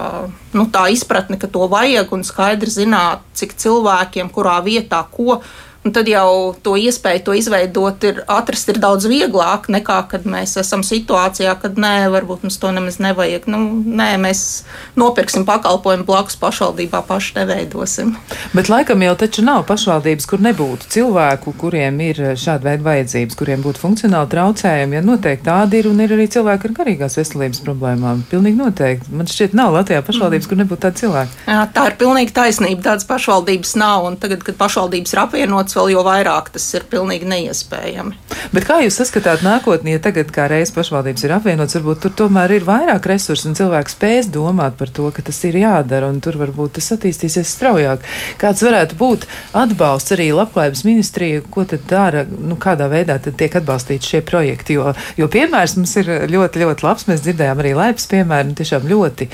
[0.55, 5.41] nu, tā izpratne, ka to vajag un skaidri zināt, cik cilvēkiem, kurā vietā, ko
[5.83, 10.55] Un tad jau to iespēju to izveidot, ir atrast ir daudz vieglāk nekā, kad mēs
[10.61, 13.49] esam situācijā, kad nē, varbūt mums to nemaz nevajag.
[13.51, 14.63] Nu, nē, mēs
[14.95, 18.13] nopirksim pakalpojumu blakus pašvaldībā, paši neveidosim.
[18.55, 23.67] Bet laikam jau taču nav pašvaldības, kur nebūtu cilvēku, kuriem ir šāda veida vajadzības, kuriem
[23.67, 25.01] būtu funkcionāli traucējumi.
[25.01, 28.23] Ja noteikti tādi ir, un ir arī cilvēki ar garīgās veselības problēmām.
[28.31, 29.11] Pilnīgi noteikti.
[29.19, 30.55] Man šķiet, nav Latvijā pašvaldības, mm.
[30.55, 31.43] kur nebūtu tādi cilvēki.
[31.51, 32.87] Jā, tā ir pilnīgi taisnība.
[32.87, 36.85] Tādas pašvaldības nav, un tagad, kad pašvaldības ir apvienotas, pamats, vēl jo vairāk tas ir
[36.91, 38.17] pilnīgi neiespējami.
[38.53, 42.53] Bet kā jūs saskatāt nākotnē, ja tagad kā reizes pašvaldības ir apvienots, varbūt tur tomēr
[42.53, 46.37] ir vairāk resursu un cilvēks spēs domāt par to, ka tas ir jādara un tur
[46.41, 48.03] varbūt tas attīstīsies straujāk.
[48.41, 53.55] Kāds varētu būt atbalsts arī labklājības ministrija, ko tad dara, nu, kādā veidā tad tiek
[53.61, 57.09] atbalstīti šie projekti, jo, jo piemērs mums ir ļoti, ļoti labs.
[57.09, 59.29] Mēs dzirdējām arī laipas piemēru, nu, tiešām ļoti,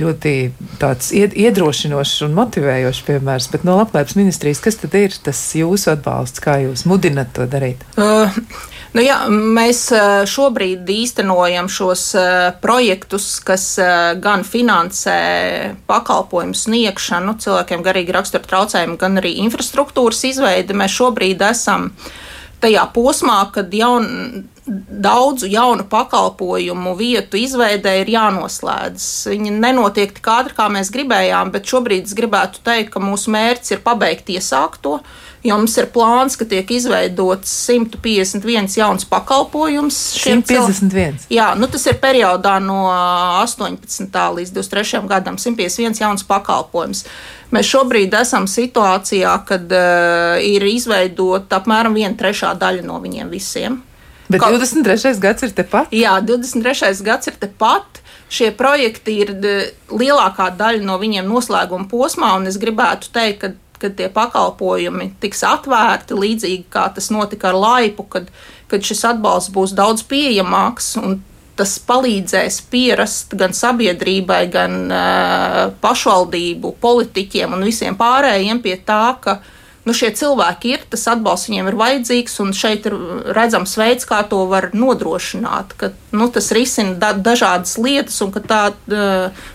[0.00, 0.34] ļoti
[0.80, 3.50] tāds iedrošinošs un motivējošs piemērs.
[3.52, 7.84] Bet no labklājības ministrijas, kas tad ir tas jūsu atbalsts, kā jūs mudinat to darīt?
[7.98, 8.32] Uh.
[8.94, 12.26] Nu jā, mēs uh, šobrīd īstenojam šos uh,
[12.62, 15.16] projektus, kas uh, gan finansē
[15.90, 20.78] pakalpojumu sniegšanu cilvēkiem garīgi rakstura traucējumu, gan arī infrastruktūras izveidi.
[20.78, 21.90] Mēs šobrīd esam
[22.62, 24.06] tajā posmā, kad jaun,
[25.08, 29.10] daudzu jaunu pakalpojumu vietu izveidē ir jānoslēdz.
[29.34, 33.74] Viņi nenotiek tik ātri, kā mēs gribējām, bet šobrīd es gribētu teikt, ka mūsu mērķis
[33.74, 35.00] ir pabeigt iesākto.
[35.44, 39.98] Jo mums ir plāns, ka tiek izveidots 151 jauns pakalpojums.
[40.22, 41.26] 151.
[41.28, 44.08] Jā, nu tas ir periodā no 18.
[44.38, 45.02] līdz 23.
[45.10, 47.04] gadam 151 jauns pakalpojums.
[47.52, 53.82] Mēs šobrīd esam situācijā, kad uh, ir izveidota apmēram viena trešā daļa no viņiem visiem.
[54.32, 54.56] Bet Kaut...
[54.56, 55.12] 23.
[55.20, 55.92] gads ir tepat?
[55.92, 57.04] Jā, 23.
[57.04, 58.00] gads ir tepat.
[58.32, 59.34] Šie projekti ir
[59.92, 63.52] lielākā daļa no viņiem noslēguma posmā, un es gribētu teikt, ka
[63.84, 68.28] kad tie pakalpojumi tiks atvērti, līdzīgi kā tas notika ar laipu, kad,
[68.72, 70.94] kad šis atbalsts būs daudz pieejamāks
[71.54, 79.36] tas palīdzēs pierast gan sabiedrībai, gan uh, pašvaldību politiķiem un visiem pārējiem pie tā, ka
[79.38, 79.52] uh,
[79.84, 82.96] nu, šie cilvēki ir, tas atbalsts viņiem ir vajadzīgs, un šeit ir
[83.36, 88.44] redzams veids, kā to var nodrošināt, ka nu, tas risina da dažādas lietas un ka
[88.44, 88.62] tā,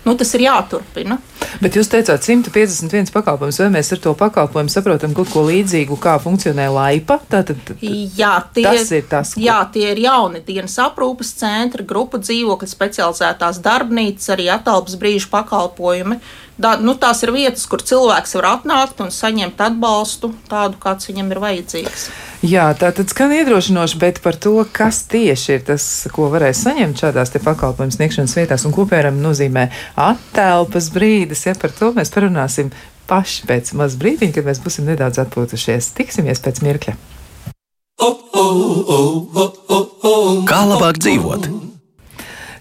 [0.05, 1.19] nu, tas ir jāturpina.
[1.60, 6.15] Bet jūs teicāt, 151 pakalpojums, vai mēs ar to pakalpojumu saprotam kaut ko līdzīgu, kā
[6.23, 7.19] funkcionē laipa?
[7.32, 9.34] Tātad, jā, tie, tas ir tas.
[9.36, 9.43] Ko...
[9.43, 16.19] Jā, tie ir jauni dienas aprūpas centri, grupu dzīvokļi, specializētās darbnīcas, arī atalpas brīžu pakalpojumi.
[16.60, 21.30] Da, nu, tās ir vietas, kur cilvēks var atnākt un saņemt atbalstu tādu, kāds viņam
[21.32, 22.10] ir vajadzīgs.
[22.43, 26.99] Jā, tā tad skan iedrošinoši, bet par to, kas tieši ir tas, ko varēs saņemt
[26.99, 29.65] šādās pakalpojumu sniegšanas vietās un ko, piemēram, nozīmē
[29.99, 30.91] attelpas
[31.29, 32.71] brīdis, ja par to mēs parunāsim
[33.07, 35.93] paši pēc maz brīdiņa, kad mēs būsim nedaudz atpūtušies.
[35.93, 36.95] Tiksimies pēc mirkļa.
[40.49, 41.49] Kā labāk dzīvot?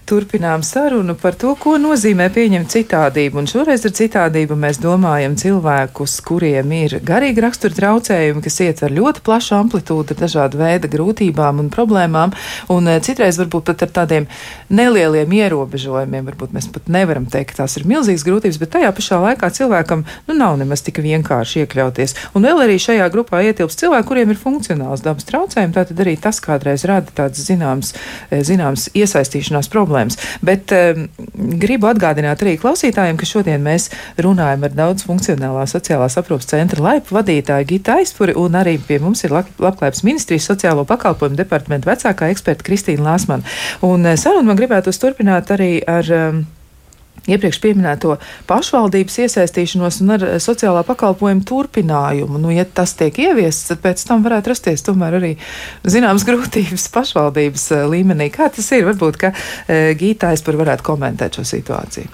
[0.09, 3.37] Turpinām sarunu par to, ko nozīmē pieņemt citādību.
[3.43, 9.21] Un šoreiz ar citādību mēs domājam cilvēkus, kuriem ir garīgi rakstura traucējumi, kas ietver ļoti
[9.27, 12.33] plašu amplitūdu ar dažādu veidu grūtībām un problēmām.
[12.73, 14.25] Un eh, citreiz varbūt pat ar tādiem
[14.73, 16.25] nelieliem ierobežojumiem.
[16.31, 20.07] Varbūt mēs pat nevaram teikt, ka tās ir milzīgas grūtības, bet tajā pašā laikā cilvēkam
[20.25, 22.17] nu, nav nemaz tik vienkārši iekļauties.
[22.33, 25.77] Un vēl arī šajā grupā ietilpst cilvēki, kuriem ir funkcionāls dabas traucējumi.
[25.77, 27.93] Tātad arī tas kādreiz rada tādas zināmas,
[28.33, 30.17] eh, zināmas iesaistīšanās problēmas problēmas.
[30.41, 31.07] Bet um,
[31.59, 37.15] gribu atgādināt arī klausītājiem, ka šodien mēs runājam ar daudz funkcionālā sociālās aprūpas centra laipu
[37.15, 42.65] vadītāju Gita Aizpuri, un arī pie mums ir Labklājības ministrijas sociālo pakalpojumu departamenta vecākā eksperta
[42.65, 43.43] Kristīna Lāsmana.
[43.81, 46.09] Un uh, sarunu man gribētu turpināt arī ar.
[46.09, 46.47] Um,
[47.27, 48.15] iepriekš minēto
[48.49, 52.39] pašvaldības iesaistīšanos un ar sociālā pakalpojuma turpinājumu.
[52.41, 55.35] Nu, ja tas tiek ieviests, tad pēc tam varētu rasties tomēr arī
[55.83, 58.29] zināmas grūtības pašvaldības eh, līmenī.
[58.33, 58.87] Kā tas ir?
[58.89, 59.33] Varbūt, ka
[59.67, 62.11] e, Gītājs par varētu komentēt šo situāciju.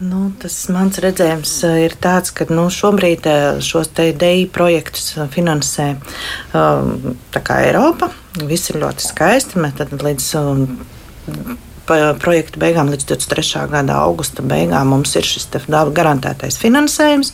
[0.00, 3.26] Nu, tas mans redzējums eh, ir tāds, ka nu, šobrīd
[3.64, 5.92] šos DI projektus finansē
[7.60, 8.12] Eiropa.
[8.46, 9.60] Viss ir ļoti skaisti.
[9.60, 10.30] Mēs līdz
[12.22, 13.64] projekta beigām, līdz 23.
[13.72, 17.32] gada augusta beigām, mums ir šis garantētais finansējums.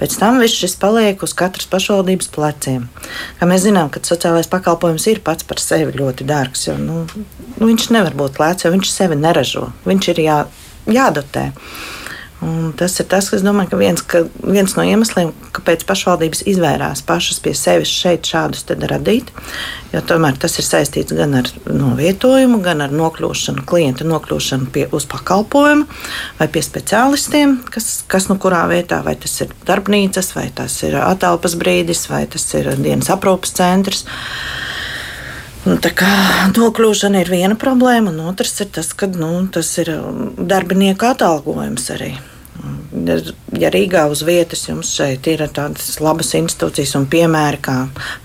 [0.00, 2.88] Pēc tam viss šis paliek uz katras pašvaldības pleciem.
[3.40, 7.04] Kā mēs zinām, ka sociālais pakalpojums ir pats par sevi ļoti dārgs, jo nu,
[7.58, 9.68] nu, viņš nevar būt lēts, jo viņš sevi neražo.
[9.88, 10.38] Viņš ir jā,
[10.86, 11.50] jādotē.
[12.38, 17.02] Un tas ir tas, kas domāju, ka viens, ka viens no iemesliem, kāpēc pašvaldības izvērās
[17.06, 19.32] pašas pie sevis šeit šādus radīt.
[19.90, 25.08] Jo tomēr tas ir saistīts gan ar novietojumu, gan ar nokļūšanu, klienta nokļūšanu pie, uz
[25.10, 25.88] pakalpojumu
[26.38, 30.94] vai pie speciālistiem, kas, kas nu kurā vietā, vai tas ir darbnīcas, vai tas ir
[31.02, 34.06] atelpas brīdis, vai tas ir dienas aprūpas centrs.
[35.66, 36.08] Nu, tā kā
[36.54, 41.90] nokļūšana ir viena problēma, un otrs ir tas, ka nu, tas ir um, darbinieku atalgojums
[41.98, 42.14] arī.
[43.58, 47.76] Ja Rīgā uz vietas jums šeit ir tādas labas institūcijas un piemēri, kā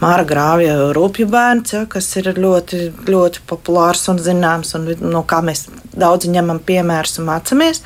[0.01, 5.43] Māra Grāvja rūpju bērns, ja, kas ir ļoti, ļoti populārs un zināms, un no kā
[5.45, 7.83] mēs daudz ņemam piemērus un mācāmies,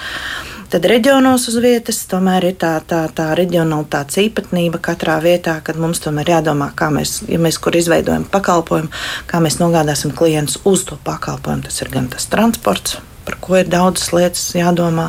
[0.68, 6.02] Tad reģionos uz vietas tomēr ir tā, tā, tā reģionalitātes īpatnība katrā vietā, kad mums
[6.04, 8.92] tomēr jādomā, kā mēs, ja mēs kur izveidojam pakalpojumu,
[9.32, 11.64] kā mēs nogādāsim klientus uz to pakalpojumu.
[11.70, 15.08] Tas ir gan tas transports, par ko ir daudzas lietas jādomā.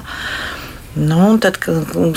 [0.96, 1.58] Nu, tad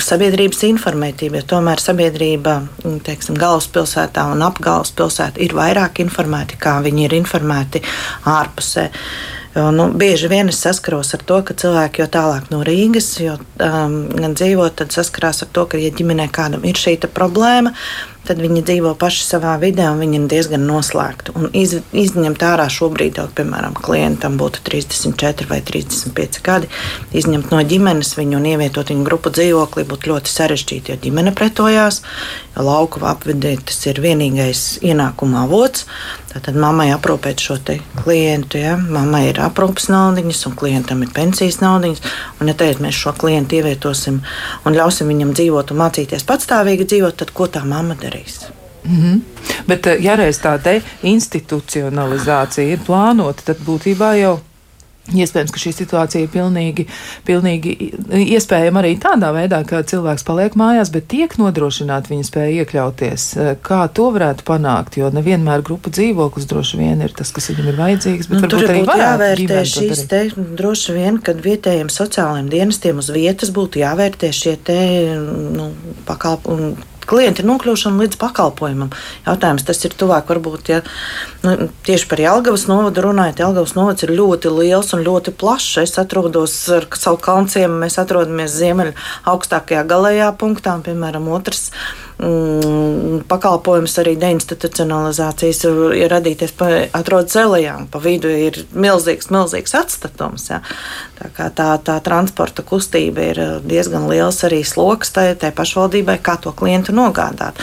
[0.02, 2.56] sabiedrības informētība, jo tomēr sabiedrība
[3.04, 7.84] teiksim, galvaspilsētā un ap galvaspilsētu ir vairāk informēti, kā viņi ir informēti
[8.32, 8.88] ārpusē.
[9.52, 13.34] Jo, nu, bieži vien es saskaros ar to, ka cilvēki jau tālāk no Rīgas jo,
[13.60, 13.98] um,
[14.32, 17.74] dzīvo, tad saskarās ar to, ka, ja ģimenē kādam ir šī problēma,
[18.26, 21.34] tad viņi dzīvo paši savā vidē un viņi ir diezgan noslēgti.
[21.38, 26.70] Un iz, izņemt ārā šobrīd, jau, piemēram, klientam būtu 34 vai 35 gadi,
[27.18, 32.02] izņemt no ģimenes viņu un ievietot viņu grupu dzīvoklī būtu ļoti sarežģīti, jo ģimene pretojās,
[32.54, 35.88] jo lauku apvidē tas ir vienīgais ienākuma avots.
[36.32, 37.58] Tātad mammai aprūpēt šo
[37.98, 42.00] klientu, ja mammai ir aprūpes naudiņas un klientam ir pensijas naudiņas.
[42.40, 44.22] Un, ja teikt, mēs šo klientu ievietosim
[44.64, 48.46] un ļausim viņam dzīvot un mācīties patstāvīgi dzīvot, tad ko tā mamma darīs?
[48.84, 49.20] Mm -hmm.
[49.66, 50.56] Bet, ja reiz tā
[51.02, 54.40] institucionalizācija ir plānota, tad būtībā jau
[55.10, 56.84] Iespējams, ka šī situācija ir pilnīgi,
[57.26, 57.72] pilnīgi
[58.36, 63.24] iespējama arī tādā veidā, ka cilvēks paliek mājās, bet tiek nodrošināta viņa spēja iekļauties.
[63.66, 65.00] Kā to varētu panākt?
[65.00, 68.30] Jo nevienmēr grupu dzīvoklis droši vien ir tas, kas viņam ir vajadzīgs.
[68.30, 73.82] Nu, tur arī jāvērtē šīs te droši vien, kad vietējiem sociālajiem dienestiem uz vietas būtu
[73.82, 74.80] jāvērtē šie te
[75.18, 75.72] nu,
[76.06, 78.92] pakalpojumi klienta nokļūšanu līdz pakalpojumam.
[79.26, 80.80] Jautājums tas ir tuvāk, varbūt, ja
[81.44, 83.42] nu, tieši par Jelgavas novadu runājot.
[83.44, 85.82] Jelgavas novads ir ļoti liels un ļoti plašs.
[85.84, 88.96] Es atrodos ar savu kalnciem, mēs atrodamies ziemeļa
[89.28, 91.68] augstākajā galējā punktā, un, piemēram, otrs
[92.22, 99.76] mm, pakalpojums arī deinstitucionalizācijas ir radīties, pa, atrodas Elijā, un pa vidu ir milzīgs, milzīgs
[99.78, 100.48] atstatums.
[100.52, 100.62] Ja.
[101.18, 106.94] Tā, tā, tā transporta kustība ir diezgan liels arī sloks tai pašvaldībai, kā to klientu
[106.96, 107.58] nogādāt.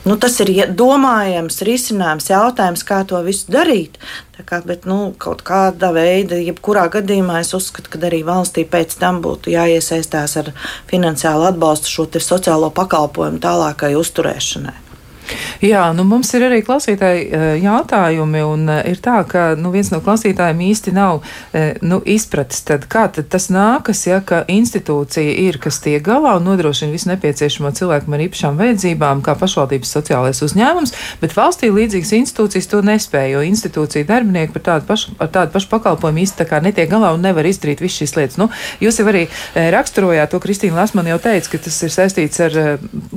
[0.00, 3.98] Nu, tas ir domājams, risinājums, jautājums, kā to visu darīt.
[4.48, 9.20] Kā, bet nu, kaut kādā veidā, jebkurā gadījumā, es uzskatu, ka arī valstī pēc tam
[9.20, 10.52] būtu jāiesaistās ar
[10.88, 14.89] finansiālu atbalstu šo sociālo pakalpojumu tālākai uzturēšanai.
[15.60, 19.90] Jā, nu mums ir arī klausītāji eh, jautājumi, un eh, ir tā, ka nu, viens
[19.92, 21.20] no klausītājiem īsti nav
[21.52, 26.38] eh, nu, izpratis, tad kā tad tas nākas, ja ka institūcija ir, kas tiek galā
[26.38, 32.14] un nodrošina visu nepieciešamo cilvēkam ar īpašām vajadzībām, kā pašvaldības sociālais uzņēmums, bet valstī līdzīgas
[32.22, 36.48] institūcijas to nespēja, jo institūcija darbinieki par tādu pašu, ar tādu pašu pakalpojumu īsti tā
[36.48, 38.40] kā netiek galā un nevar izdarīt visu šīs lietas.
[38.40, 38.48] Nu,
[38.80, 39.26] jūs jau arī
[39.76, 42.58] raksturojāt to, Kristīna Lasman jau teica, ka tas ir saistīts ar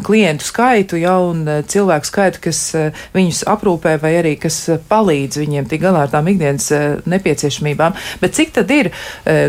[0.03, 4.79] klientu skaitu, ja, un cilvēku cilvēku skaitu, kas eh, viņus aprūpē vai arī kas eh,
[4.89, 7.95] palīdz viņiem tik galā ar tām ikdienas eh, nepieciešamībām.
[8.21, 8.89] Bet cik tad ir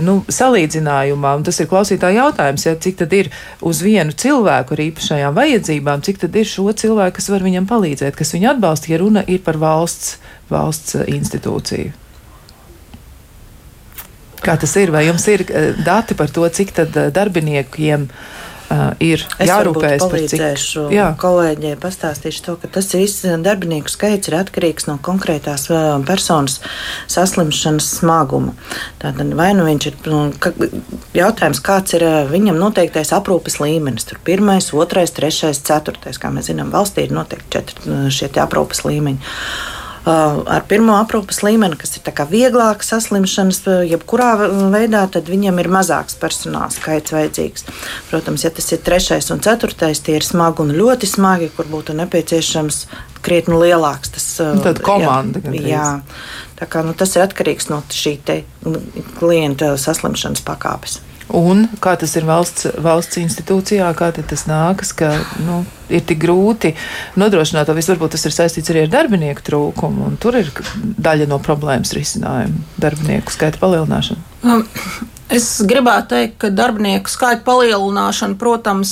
[0.05, 3.31] nu, salīdzinājumā, un tas ir klausītāja jautājums, ja, cik tad ir
[3.65, 8.17] uz vienu cilvēku ar īpašajām vajadzībām, cik tad ir šo cilvēku, kas var viņam palīdzēt,
[8.19, 10.17] kas viņu atbalsta, ja runa ir par valsts,
[10.51, 11.93] valsts institūciju?
[14.45, 14.93] Kā tas ir?
[14.93, 15.47] Vai jums ir
[15.87, 20.45] dati par to, cik tad darbiniekiem uh, uh, ir es jārūpējas par cik.
[20.95, 21.09] Jā.
[21.21, 25.67] Kolēģiem pastāstīšu to, ka tas viss darbinieku skaits ir atkarīgs no konkrētās
[26.09, 26.61] personas
[27.11, 28.57] saslimšanas smaguma.
[29.03, 30.23] Tātad vai nu viņš ir, nu,
[31.17, 34.09] jautājums, kāds ir viņam noteiktais aprūpes līmenis.
[34.09, 39.21] Tur pirmais, otrais, trešais, ceturtais, kā mēs zinām, valstī ir noteikti četri šie aprūpes līmeņi.
[40.05, 44.35] Uh, ar pirmo aprūpes līmeni, kas ir vieglāka saslimšanas, uh, jebkurā
[44.75, 47.65] veidā, tad viņam ir mazāks personāla skaits vajadzīgs.
[48.11, 51.97] Protams, ja tas ir trešais un ceturtais, tie ir smagi un ļoti smagi, kur būtu
[51.97, 52.83] nepieciešams
[53.25, 54.13] krietni lielāks.
[54.13, 55.41] Tas, uh, Tad komanda.
[55.49, 55.89] Jā, jā.
[56.61, 58.19] Tā kā, nu, tas ir atkarīgs no šī
[59.17, 61.01] klienta saslimšanas pakāpes.
[61.33, 65.15] Un kā tas ir valsts, valsts institūcijā, kā tas nākas, ka
[65.47, 66.75] nu, ir tik grūti
[67.21, 67.95] nodrošināt to visu.
[67.95, 72.69] Varbūt tas ir saistīts arī ar darbinieku trūkumu, un tur ir daļa no problēmas risinājuma-
[72.85, 74.21] darbinieku skaita palielināšana.
[74.45, 74.69] Um.
[75.33, 78.91] Es gribētu teikt, ka darbinieku skaita palielināšana, protams,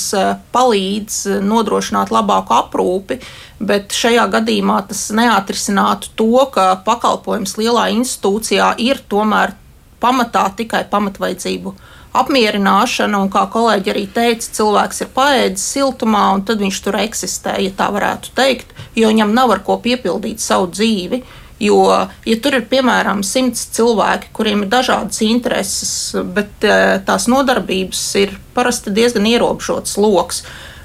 [0.51, 3.19] palīdz nodrošināt labāku aprūpi,
[3.61, 9.53] bet šajā gadījumā tas neatrisinātu to, ka pakalpojums lielā institūcijā ir tomēr
[10.01, 11.75] pamatā tikai pamatvajadzību
[12.13, 17.55] apmierināšana, un kā kolēģi arī teica, cilvēks ir paēdis siltumā, un tad viņš tur eksistē,
[17.65, 21.23] ja tā varētu teikt, jo viņam nav ar ko piepildīt savu dzīvi.
[21.63, 21.77] Jo,
[22.27, 25.93] ja tur ir piemēram simts cilvēki, kuriem ir dažādas intereses,
[26.35, 30.41] bet eh, tās nodarbības ir parasti diezgan ierobežots lokus,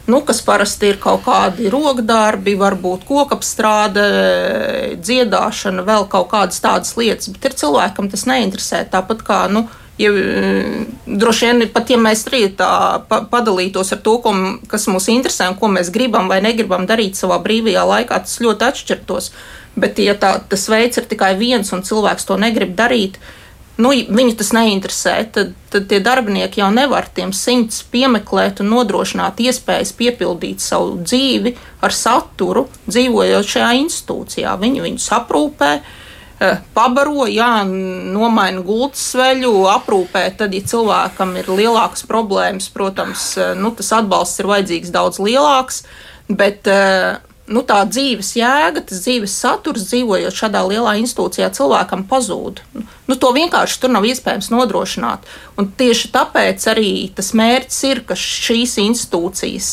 [0.06, 4.06] nu, kas parasti ir kaut kādi rokdarbi, varbūt kokapstrāde,
[5.02, 8.84] dziedāšana, vēl kaut kādas tādas lietas, bet ir cilvēkam tas neinteresē.
[8.92, 9.66] Tāpat kā nu,
[9.98, 10.10] ja,
[11.06, 12.70] droši vien pat ja mēs arī tā
[13.10, 14.34] pa, padalītos ar to, ko,
[14.70, 18.68] kas mūs interesē un ko mēs gribam vai negribam darīt savā brīvajā laikā, tas ļoti
[18.70, 19.32] atšķirtos.
[19.78, 23.20] Bet, ja tā, tas veids ir tikai viens un cilvēks to negrib darīt,
[23.78, 29.38] nu, viņu tas neinteresē, tad, tad tie darbinieki jau nevar tiem simts piemeklēt un nodrošināt
[29.44, 31.54] iespējas piepildīt savu dzīvi
[31.86, 34.58] ar saturu, dzīvojot šajā institūcijā.
[34.58, 35.72] Viņi viņus aprūpē.
[35.78, 35.97] Eh,
[36.74, 40.28] pabaro, jā, nomaina gultas sveļu, aprūpē.
[40.38, 45.82] Tad, ja cilvēkam ir lielākas problēmas, protams, eh, nu, tas atbalsts ir vajadzīgs daudz lielāks.
[46.28, 47.16] Bet uh,
[47.48, 52.60] nu, tā dzīves jēga, tas dzīves saturs, dzīvojot šādā lielā institūcijā, cilvēkam pazūd.
[53.08, 55.24] Nu, to vienkārši tur nav iespējams nodrošināt.
[55.56, 59.70] Un tieši tāpēc arī tas mērķis ir, ka šīs institūcijas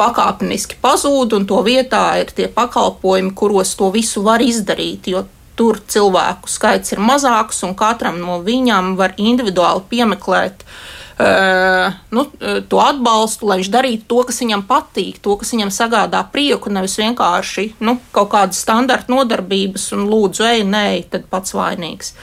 [0.00, 5.06] pakāpeniski pazūd, un to vietā ir tie pakalpojumi, kuros to visu var izdarīt.
[5.14, 5.22] Jo
[5.56, 12.24] tur cilvēku skaits ir mazāks, un katram no viņiem var individuāli piemeklēt uh, nu,
[12.68, 16.96] to atbalstu, lai viņš darītu to, kas viņam patīk, to, kas viņam sagādā prieku, nevis
[17.00, 22.14] vienkārši nu, kaut kādas standarta nodarbības un lūdzu, ej, nē, tad pats vainīgs.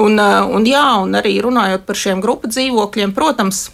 [0.00, 3.66] Un, un, jā, un arī runājot par šiem grupu dzīvokļiem, protams,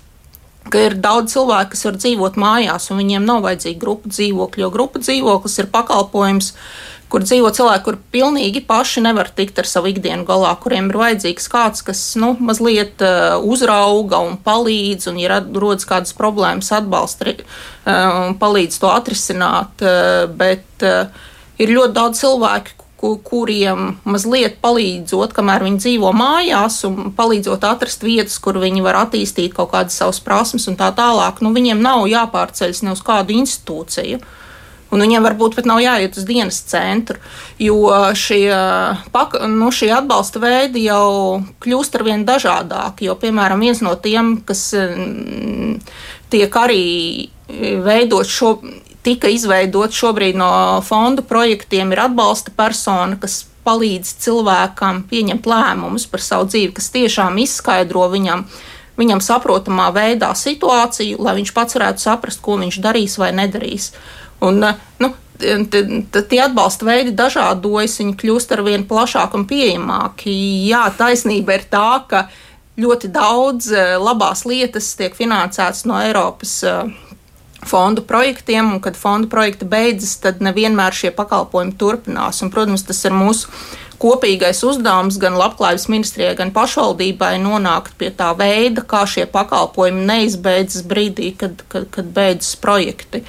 [0.69, 4.73] ka ir daudz cilvēku, kas var dzīvot mājās, un viņiem nav vajadzīga grupu dzīvokļa, jo
[4.75, 9.91] grupu dzīvoklis ir pakalpojums, uh, kur dzīvo cilvēki, kur pilnīgi paši nevar tikt ar savu
[9.93, 15.41] ikdienu galā, kuriem ir vajadzīgs kāds, kas nu, mazliet uh, uzrauga un palīdz, un, ja
[15.41, 17.39] rodas kādas problēmas, atbalsta uh,
[18.29, 19.85] un palīdz to atrisināt.
[19.85, 21.09] Uh, bet uh,
[21.61, 28.41] ir ļoti daudz cilvēku, kuriem mazliet palīdzot, kamēr viņi dzīvo mājās, un palīdzot atrast vietas,
[28.43, 31.39] kur viņi var attīstīt kaut kādas savas prasmes un tā tālāk.
[31.45, 34.19] Nu, viņiem nav jāpārceļas ne uz kādu institūciju.
[34.19, 34.35] Uh,
[34.89, 37.19] Un viņiem varbūt pat nav jāiet uz dienas centru,
[37.61, 38.49] jo šie,
[39.53, 43.09] nu, šie atbalsta veidi jau kļūst ar vien dažādāki.
[43.11, 45.75] Jo, piemēram, viens no tiem, kas mm,
[46.33, 46.85] tiek arī
[47.85, 48.55] veidot šo,
[49.05, 50.51] tika izveidot šobrīd no
[50.89, 57.39] fondu projektiem, ir atbalsta persona, kas palīdz cilvēkam pieņemt lēmumus par savu dzīvi, kas tiešām
[57.45, 58.47] izskaidro viņam.
[58.99, 63.93] Viņam saprotamā veidā situāciju, lai viņš pats varētu saprast, ko viņš darīs vai nedarīs.
[64.41, 70.35] Un, eh, nu, tie atbalsta veidi dažādojas, viņi kļūst ar vien plašāki un pieejamāki.
[70.69, 72.27] Jā, taisnība ir tā, ka
[72.79, 76.95] ļoti daudz eh, labās lietas tiek finansētas no Eiropas eh,
[77.67, 82.43] fondu projektiem, un kad fondu projekti beidzas, tad nevienmēr šie pakalpojumi turpinās.
[82.43, 83.51] Un, protams, tas ir mūsu
[84.03, 90.87] kopīgais uzdevums gan Labklājības ministrijai, gan pašvaldībai nonākt pie tā veida, kā šie pakalpojumi neizbeidzas
[90.89, 93.25] brīdī, kad, kad, kad beidzas projekti.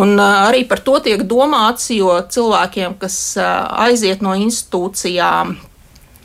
[0.00, 5.58] Un arī par to tiek domāts, jo cilvēkiem, kas aiziet no institūcijām,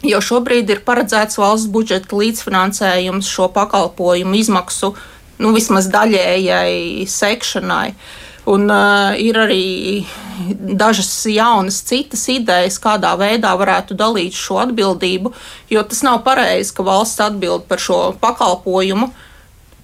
[0.01, 4.95] Jo šobrīd ir paredzēts valsts budžeta līdzfinansējums šo pakalpojumu izmaksu
[5.37, 7.91] nu, vismaz daļējai sekšanai.
[7.91, 10.05] Uh, Un uh, ir arī
[10.49, 15.33] dažas jaunas citas idejas, kādā veidā varētu dalīt šo atbildību,
[15.69, 19.11] jo tas nav pareizi, ka valsts atbild par šo pakalpojumu.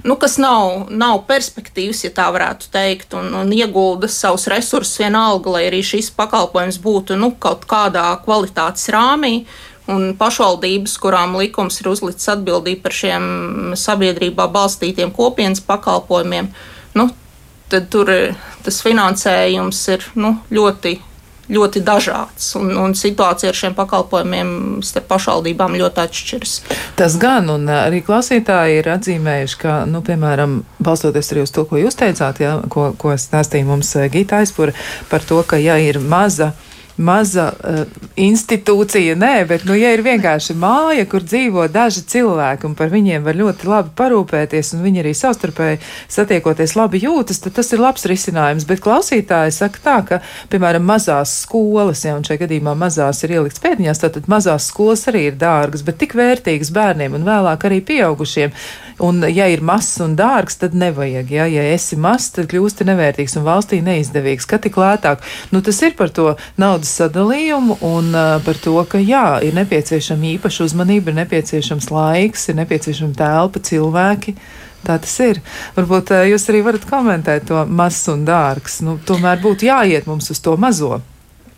[0.07, 5.51] Nu, kas nav, nav perspektīvas, ja tā varētu teikt, un, un iegulda savus resursus vienalga,
[5.57, 9.41] lai arī šis pakalpojums būtu nu, kaut kādā kvalitātes rāmī.
[9.87, 13.27] Un pašvaldības, kurām likums ir uzlicis atbildību par šiem
[13.79, 16.49] sabiedrībā balstītiem kopienas pakalpojumiem,
[16.99, 17.07] nu,
[17.71, 18.11] tad tur
[18.65, 20.97] tas finansējums ir nu, ļoti
[21.47, 24.49] ļoti dažāds, un, un situācija ar šiem pakalpojumiem
[24.83, 26.55] starp pašvaldībām ļoti atšķiras.
[26.99, 31.79] Tas gan, un arī klausītāji ir atzīmējuši, ka, nu, piemēram, balstoties arī uz to, ko
[31.79, 34.75] jūs teicāt, ja, ko, ko stāstīja mums Gita aizpura
[35.11, 36.51] par to, ka, ja ir maza
[36.97, 37.81] maza uh,
[38.17, 43.25] institūcija, nē, bet, nu, ja ir vienkārši māja, kur dzīvo daži cilvēki un par viņiem
[43.25, 45.79] var ļoti labi parūpēties, un viņi arī savstarpēji
[46.13, 48.65] satiekoties labi jūtas, tad tas ir labs risinājums.
[48.69, 50.21] Bet klausītāji saka tā, ka,
[50.51, 55.27] piemēram, mazās skolas, ja un šajā gadījumā mazās ir ielikts pēdiņās, tad mazās skolas arī
[55.29, 58.55] ir dārgas, bet tik vērtīgas bērniem un vēlāk arī pieaugušiem.
[58.97, 61.29] Un, ja ir mazs un dārgs, tad nevajag.
[61.29, 64.47] Ja, ja esi mazs, tad kļūsti nevērtīgs un valstī neizdevīgs.
[64.49, 65.21] Kā tik lētāk?
[65.53, 70.31] Nu, tas ir par to naudas sadalījumu un uh, par to, ka jā, ir nepieciešama
[70.33, 74.33] īpaša uzmanība, ir nepieciešams laiks, ir nepieciešama telpa, cilvēki.
[74.87, 75.43] Tā tas ir.
[75.77, 78.81] Varbūt uh, jūs arī varat komentēt to mazs un dārgs.
[78.87, 81.03] Nu, tomēr būtu jāiet mums uz to mazo,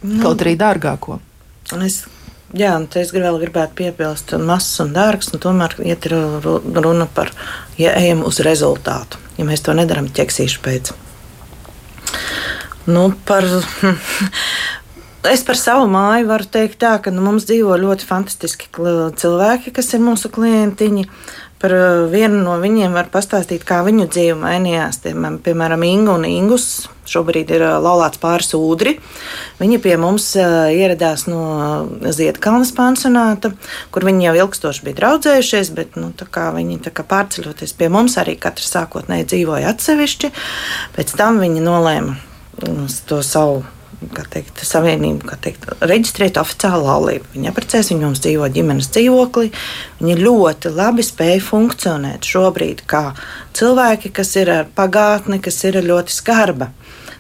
[0.03, 1.21] nu, kaut arī dārgāko.
[1.79, 2.01] Es
[2.57, 7.29] Jā, un es vēl gribētu piebilst, ka mazs un dārgs, nu, tomēr iet runa par,
[7.77, 9.21] ja ejam uz rezultātu.
[9.37, 10.89] Ja mēs to nedarām ķeksīšu pēc.
[12.89, 13.45] Nu, par,
[15.35, 19.93] es par savu māju varu teikt tā, ka nu, mums dzīvo ļoti fantastiski cilvēki, kas
[19.93, 21.05] ir mūsu klientiņi.
[21.59, 21.73] Par
[22.07, 25.01] vienu no viņiem var pastāstīt, kā viņu dzīve mainījās.
[25.03, 28.93] Piemēram, Ingu un Ingus šobrīd ir laulāts pāris ūdri.
[29.59, 31.41] Viņi pie mums ieradās no
[32.15, 33.51] Ziedkalnas pansionāta,
[33.91, 39.27] kur viņi jau ilgstoši bija draudzējušies, bet nu, viņi pārceļoties pie mums arī katrs sākotnēji
[39.33, 40.31] dzīvoja atsevišķi.
[40.95, 42.15] Pēc tam viņi nolēma
[43.09, 43.65] to savu
[44.31, 47.31] teikt, savienību teikt, reģistrēt oficiālu laulību.
[47.33, 49.49] Viņi apprecēs, viņi mums dzīvo ģimenes dzīvoklī.
[49.99, 53.09] Viņi ļoti labi spēja funkcionēt šobrīd kā
[53.57, 56.71] cilvēki, kas ir ar pagātni, kas ir ļoti skarba.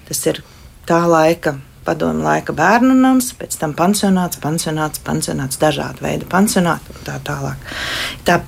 [0.07, 0.43] Tas ir
[0.89, 1.57] tā laika.
[1.89, 7.71] Padomu laika bērnu nams, pēc tam pansionāts, pansionāts, pansionāts, dažādi veidi pansionāti un tā tālāk.
[8.27, 8.41] Tā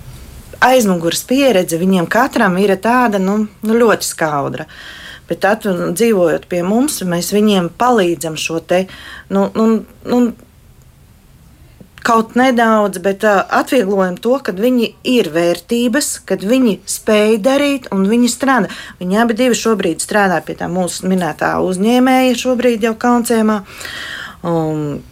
[0.61, 4.67] aizmugures pieredze viņiem katram ir tāda nu, nu, ļoti skaudra.
[4.67, 5.01] Uh,
[5.32, 8.84] Bet tad, dzīvojot pie mums, mēs viņiem palīdzam šo te.
[9.32, 9.67] Nu, nu,
[10.03, 10.23] nu,
[12.01, 18.07] Kaut nedaudz, bet uh, atvieglojam to, ka viņi ir vērtības, kad viņi spēj darīt un
[18.09, 18.71] viņi strādā.
[18.97, 23.61] Viņi abi divi šobrīd strādā pie tā mūsu minētā uzņēmēja, šobrīd jau Kauncēmā.
[24.41, 25.03] Um,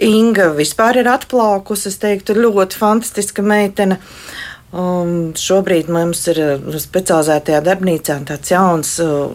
[0.00, 4.00] Inga vispār ir atplaukusi, es teiktu, ļoti fantastiska meitene.
[4.00, 4.39] Uh,
[4.70, 9.32] Un šobrīd mums ir uh, specializētajā darbnīcā tāds jauns uh,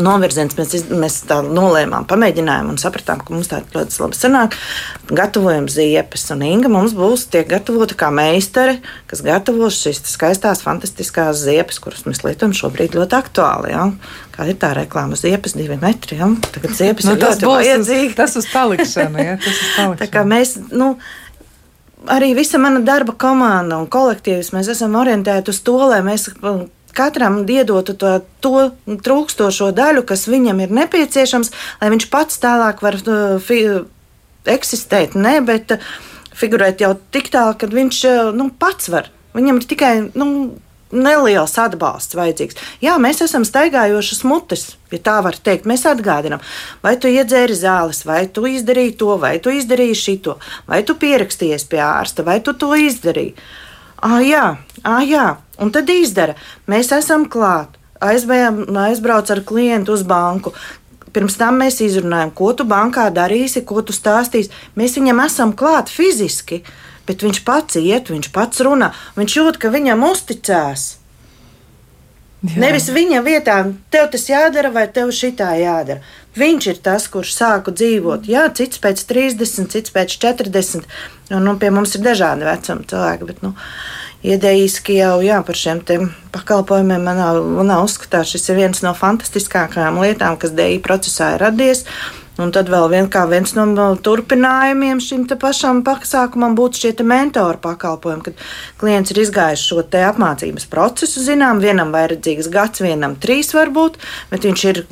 [0.00, 0.54] novirziens.
[0.56, 4.56] Mēs, iz, mēs tā nolēmām, pamēģinājām un sapratām, ka mums tā ļoti labi sanāk.
[5.12, 8.78] Gatavojam ziepes, un Inga mums būs tiek gatavota kā meistare,
[9.10, 13.74] kas gatavos šīs skaistās, fantastiskās ziepes, kuras mēs lietojam šobrīd ļoti aktuāli.
[13.74, 13.90] Ja?
[14.34, 16.18] Kā ir tā reklāma, ziepes divi metri.
[16.22, 16.30] Ja?
[16.54, 18.16] Tagad ziepes nu, ir ļoti vajadzīgas.
[18.22, 19.36] Tas uz palikšanu, ja?
[19.36, 20.00] tas uz palikšanu.
[20.00, 20.94] tā kā mēs, nu,
[22.10, 26.28] arī visa mana darba komanda un kolektīvs, mēs esam orientēti uz to, lai mēs
[26.94, 28.12] katram iedotu to,
[28.44, 33.60] to trūkstošo daļu, kas viņam ir nepieciešams, lai viņš pats tālāk var uh, fi,
[34.46, 35.16] eksistēt.
[35.18, 35.76] Ne, bet
[36.34, 39.10] figurēt jau tik tālu, ka viņš uh, nu, pats var.
[39.34, 40.28] Viņam ir tikai nu,
[40.94, 42.58] neliels atbalsts vajadzīgs.
[42.84, 45.68] Jā, mēs esam staigājošas mutes, ja tā var teikt.
[45.68, 46.42] Mēs atgādinām,
[46.84, 50.38] vai tu iedzēri zāles, vai tu izdarīji to, vai tu izdarīji šito,
[50.70, 53.34] vai tu pierakstījies pie ārsta, vai tu to izdarīji.
[54.04, 54.46] Ah, jā,
[54.84, 55.26] ah, jā,
[55.58, 56.36] un tad izdara.
[56.68, 57.78] Mēs esam klāt.
[58.04, 60.52] Aizbējām, aizbrauc ar klientu uz banku.
[61.14, 64.50] Pirms tam mēs izrunājam, ko tu bankā darīsi, ko tu stāstīsi.
[64.76, 66.60] Mēs viņam esam klāt fiziski.
[66.60, 70.94] Uh, bet viņš pats iet, viņš pats runā, viņš jūt, ka viņam uzticās.
[72.44, 72.58] Jā.
[72.60, 73.56] Nevis viņa vietā,
[73.88, 76.02] tev tas jādara vai tev šitā jādara.
[76.36, 78.26] Viņš ir tas, kurš sāku dzīvot.
[78.28, 80.84] Jā, cits pēc 30, cits pēc 40.
[81.30, 83.54] Nu, nu, pie mums ir dažādi vecuma cilvēki, bet nu,
[84.26, 85.80] idejiski jau jā, par šiem
[86.34, 91.86] pakalpojumiem manā, manā uzskatā šis ir viens no fantastiskākajām lietām, kas DI procesā ir radies.
[92.34, 98.44] Un tad vēl vien, viens no turpinājumiem šim pašam pasākumam būtu šie mentoru pakalpojumi, kad
[98.80, 101.22] klients ir izgājis šo apmācības procesu.
[101.22, 104.00] Zinām, vienam vajadzīgs gads, vienam trīs varbūt,
[104.34, 104.84] bet viņš ir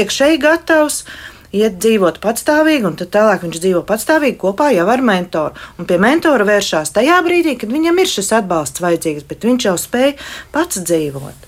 [0.00, 1.04] iekšēji gatavs.
[1.48, 5.56] Iet dzīvot patstāvīgi, un tad tālāk viņš dzīvo patstāvīgi kopā jau ar mentoru.
[5.80, 9.78] Un pie mentora vēršās tajā brīdī, kad viņam ir šis atbalsts vajadzīgs, bet viņš jau
[9.80, 10.18] spēj
[10.52, 11.47] pats dzīvot.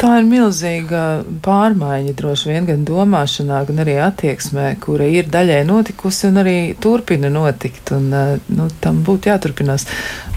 [0.00, 1.02] Tā ir milzīga
[1.44, 7.30] pārmaiņa droši vien gan domāšanā, gan arī attieksmē, kura ir daļai notikusi un arī turpina
[7.32, 7.94] notikt.
[7.96, 9.86] Un, eh, nu, tam būtu jāturpinās.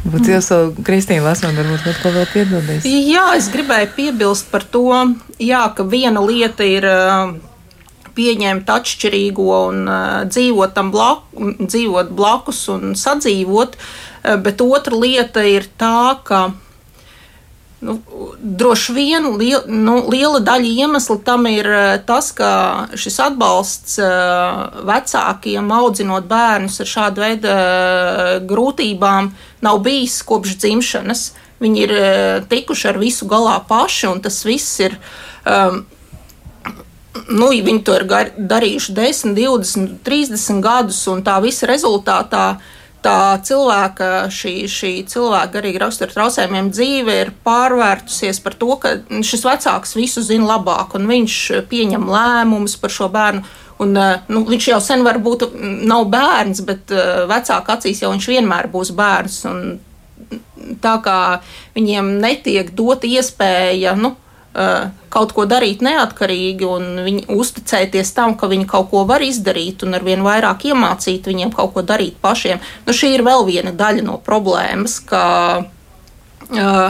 [0.05, 0.31] Bet mm.
[0.31, 0.49] jūs,
[0.87, 2.87] Kristīna, lasot, varbūt kaut ko vēl piebildīs?
[2.87, 4.87] Jā, es gribēju piebilst par to,
[5.41, 7.35] jā, ka viena lieta ir eh,
[8.17, 15.43] pieņemt atšķirīgo un uh, dzīvot tam blaku, dzīvot blakus un sadzīvot, uh, bet otra lieta
[15.45, 16.47] ir tā, ka
[17.87, 18.01] Nu,
[18.41, 22.49] droši vien liel, nu, liela daļa iemesla tam ir eh, tas, ka
[22.99, 24.57] šis atbalsts eh,
[24.89, 29.31] vecākiem audzinot bērnus ar šādu veidu eh, grūtībām
[29.63, 31.29] nav bijis kopš dzimšanas.
[31.63, 31.93] Viņi ir
[32.51, 34.93] tikuši ar visu galā paši, un tas viss ir.
[35.47, 35.79] Um,
[37.31, 38.05] nu, viņi to ir
[38.37, 42.75] darījuši 10, 20, 30 gadus, un tā visa rezultātā uh,
[43.05, 48.95] tā cilvēka, šī, šī cilvēka garīgi rakstura traucējumiem dzīve ir pārvērtusies par to, ka
[49.25, 51.37] šis vecāks visu zina labāk un viņš
[51.69, 53.45] pieņem lēmumus par šo bērnu.
[53.77, 55.51] Un, eh, nu, viņš jau sen varbūt
[55.85, 59.43] nav bērns, bet eh, vecāka acīs jau viņš vienmēr būs bērns.
[60.81, 61.19] Tā kā
[61.77, 64.15] viņiem netiek dota iespēja nu,
[65.13, 69.97] kaut ko darīt neatkarīgi un viņi uzticēties tam, ka viņi kaut ko var izdarīt un
[69.97, 72.61] arvien vairāk iemācīt viņiem kaut ko darīt pašiem.
[72.87, 75.25] Nu, šī ir vēl viena daļa no problēmas, ka
[75.61, 76.87] uh,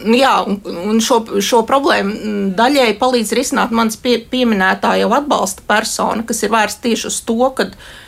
[0.00, 6.24] Jā, un, un šo, šo problēmu daļai palīdz risināt mans pie, pieminētā jau atbalsta persona,
[6.24, 7.66] kas ir vērsta tieši uz to, ka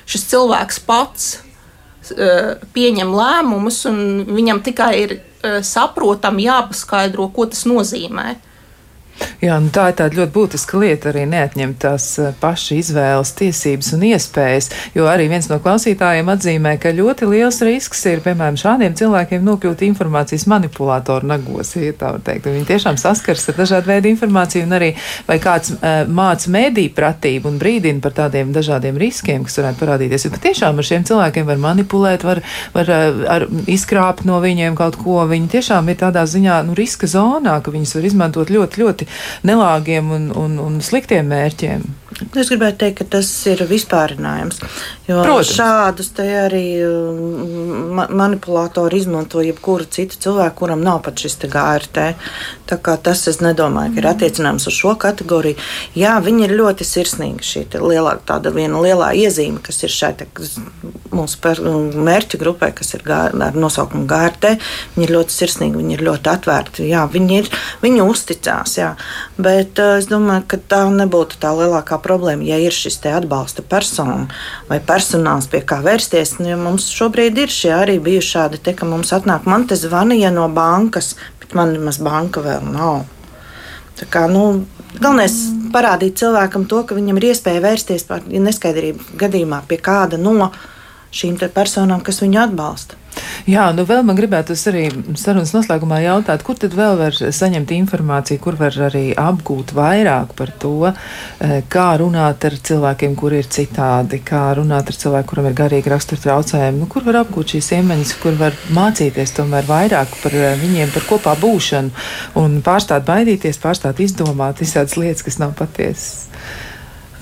[0.09, 1.27] šis cilvēks pats
[2.75, 5.15] pieņem lēmumus, un viņam tikai ir
[5.67, 8.37] saprotami jāpaskaidro, ko tas nozīmē.
[9.43, 13.89] Jā, nu tā ir tāda ļoti būtiska lieta arī neatņemt tās eh, paša izvēles tiesības
[13.97, 18.95] un iespējas, jo arī viens no klausītājiem atzīmē, ka ļoti liels risks ir, piemēram, šādiem
[18.99, 22.47] cilvēkiem nokļūt informācijas manipulātoru nagos, ja tā var teikt.
[22.53, 24.93] Viņi tiešām saskars ar dažādu veidu informāciju un arī
[25.27, 30.27] vai kāds uh, māca mēdī pratību un brīdina par tādiem dažādiem riskiem, kas varētu parādīties.
[30.27, 32.43] Jo patiešām ar šiem cilvēkiem var manipulēt, var,
[32.77, 35.19] var uh, ar, izkrāpt no viņiem kaut ko.
[35.31, 39.11] Viņi tiešām ir tādā ziņā, nu, riska zonā, ka viņus var izmantot ļoti, ļoti
[39.49, 41.91] nelāgiem un, un, un sliktiem mērķiem.
[42.39, 44.61] Es gribētu teikt, ka tas ir vispārinājums.
[45.09, 45.51] Protams.
[45.57, 52.05] šādus te arī um, ma manipulatori izmanto jebkuru citu cilvēku, kuram nav pat šis GRT.
[52.69, 55.59] Tā kā tas es nedomāju, ka ir attiecināms uz šo kategoriju.
[55.99, 57.49] Jā, viņi ir ļoti sirsnīgi.
[57.53, 60.29] Šī lielā, tāda viena lielā iezīme, kas ir šai te,
[61.13, 61.57] mūsu
[62.07, 64.57] mērķa grupai, kas ir ar nosaukumu GRT,
[64.97, 66.89] viņi ir ļoti sirsnīgi, viņi ir ļoti atvērti.
[66.93, 67.51] Jā, viņi, ir,
[67.83, 68.79] viņi uzticās.
[68.81, 68.92] Jā.
[69.41, 74.29] Bet uh, es domāju, ka tā nebūtu tā lielākā problēma, ja ir šis atbalsta persona
[74.69, 76.39] vai personāls, pie kā vērsties.
[76.41, 79.79] Nu, ja mums šobrīd ir šie arī bijuši šādi, te, ka mums atnāk, man te
[79.79, 83.05] zvanīja no bankas, bet man nemaz banka vēl nav.
[83.99, 89.17] Tā kā, nu, Galvenais ir parādīt cilvēkam to, ka viņam ir iespēja vērsties par neskaidrību
[89.21, 90.51] gadījumā pie kāda no
[91.17, 93.02] šīm personām, kas viņu atbalsta.
[93.49, 94.85] Jā, nu vēl man gribētu arī
[95.19, 100.53] sarunas noslēgumā jautāt, kur tad vēl var saņemt informāciju, kur var arī apgūt vairāk par
[100.63, 105.59] to, eh, kā runāt ar cilvēkiem, kuri ir citādi, kā runāt ar cilvēku, kuram ir
[105.59, 110.33] garīgi rakstura traucējumi, nu, kur var apgūt šīs iemaņas, kur var mācīties tomēr vairāk par
[110.33, 111.91] eh, viņiem, par kopā būšanu
[112.43, 116.29] un pārstāt baidīties, pārstāt izdomāt visādas lietas, kas nav patiesas.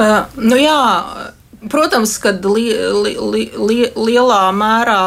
[0.00, 0.80] Uh, nu jā,
[1.68, 5.04] protams, ka li, li, li, li, lielā mērā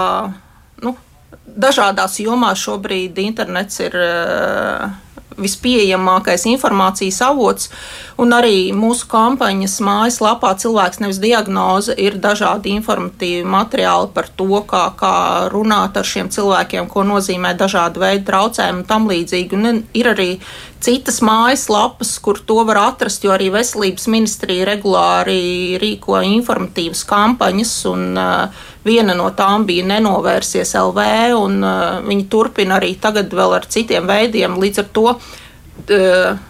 [1.55, 4.91] dažādās jomās šobrīd internets ir uh,
[5.37, 7.69] vispieejamākais informācijas avots,
[8.21, 14.85] un arī mūsu kampaņas mājaslapā cilvēks nevis diagnoze, ir dažādi informatīvi materiāli par to, kā,
[14.99, 15.15] kā
[15.53, 19.57] runāt ar šiem cilvēkiem, ko nozīmē dažādi veidi traucējumi un tam līdzīgi.
[19.57, 20.29] Un ir arī
[20.84, 28.07] citas mājaslapas, kur to var atrast, jo arī veselības ministrija regulāri rīko informatīvas kampaņas, un
[28.19, 31.05] uh, viena no tām bija nenovērsies LV,
[31.39, 34.57] un uh, viņi turpina arī tagad vēl ar citiem veidiem.
[34.59, 36.41] Līdz ar to uh,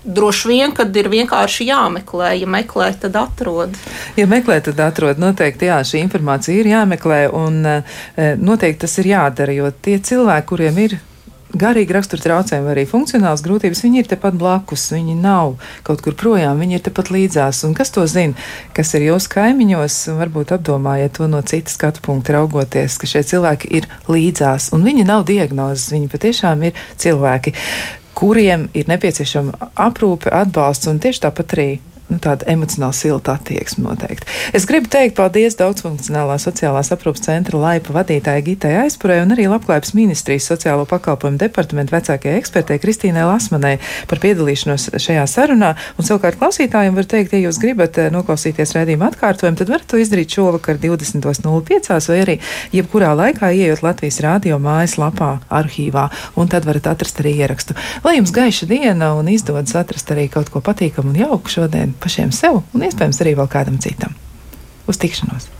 [0.00, 2.32] droši vien, kad ir vienkārši jāmeklē.
[2.40, 3.76] Ja meklē, tad atrod.
[4.18, 5.20] Ja meklē, tad atrod.
[5.22, 7.60] Noteikti jā, šī informācija ir jāmeklē, un
[8.40, 10.96] noteikti tas ir jādara, jo tie cilvēki, kuriem ir
[11.56, 16.16] garīgi rakstura traucējumi vai arī funkcionāls grūtības, viņi ir tepat blakus, viņi nav kaut kur
[16.18, 17.62] projām, viņi ir tepat līdzās.
[17.68, 18.38] Un kas to zina,
[18.76, 23.72] kas ir jūsu kaimiņos, varbūt apdomājiet to no citas skatu punkta raugoties, ka šie cilvēki
[23.80, 27.54] ir līdzās, un viņi nav diagnozes, viņi patiešām ir cilvēki
[28.20, 31.68] kuriem ir nepieciešama aprūpe, atbalsts un tieši tāpat arī
[32.10, 34.26] nu, tāda emocionāli silta attieksme noteikti.
[34.56, 39.94] Es gribu teikt paldies daudzfunkcionālā sociālās aprūpas centra laipa vadītājai Gitai Aizpurē un arī Labklājības
[39.96, 43.76] ministrijas sociālo pakalpojumu departamentu vecākajai ekspertei Kristīnai Lasmanai
[44.10, 45.74] par piedalīšanos šajā sarunā.
[45.98, 50.00] Un savukārt klausītājiem var teikt, ja jūs gribat eh, noklausīties redzējumu atkārtojumu, tad varat to
[50.00, 52.36] izdarīt šovakar 20.05 vai arī
[52.74, 55.30] jebkurā laikā ieejot Latvijas rādio mājaslapā
[55.60, 56.08] arhīvā,
[56.40, 57.76] un tad varat atrast arī ierakstu.
[58.04, 62.34] Lai jums gaiša diena un izdodas atrast arī kaut ko patīkamu un jauku šodien pašiem
[62.34, 64.16] sev un iespējams arī vēl kādam citam.
[64.90, 65.59] Uz tikšanos!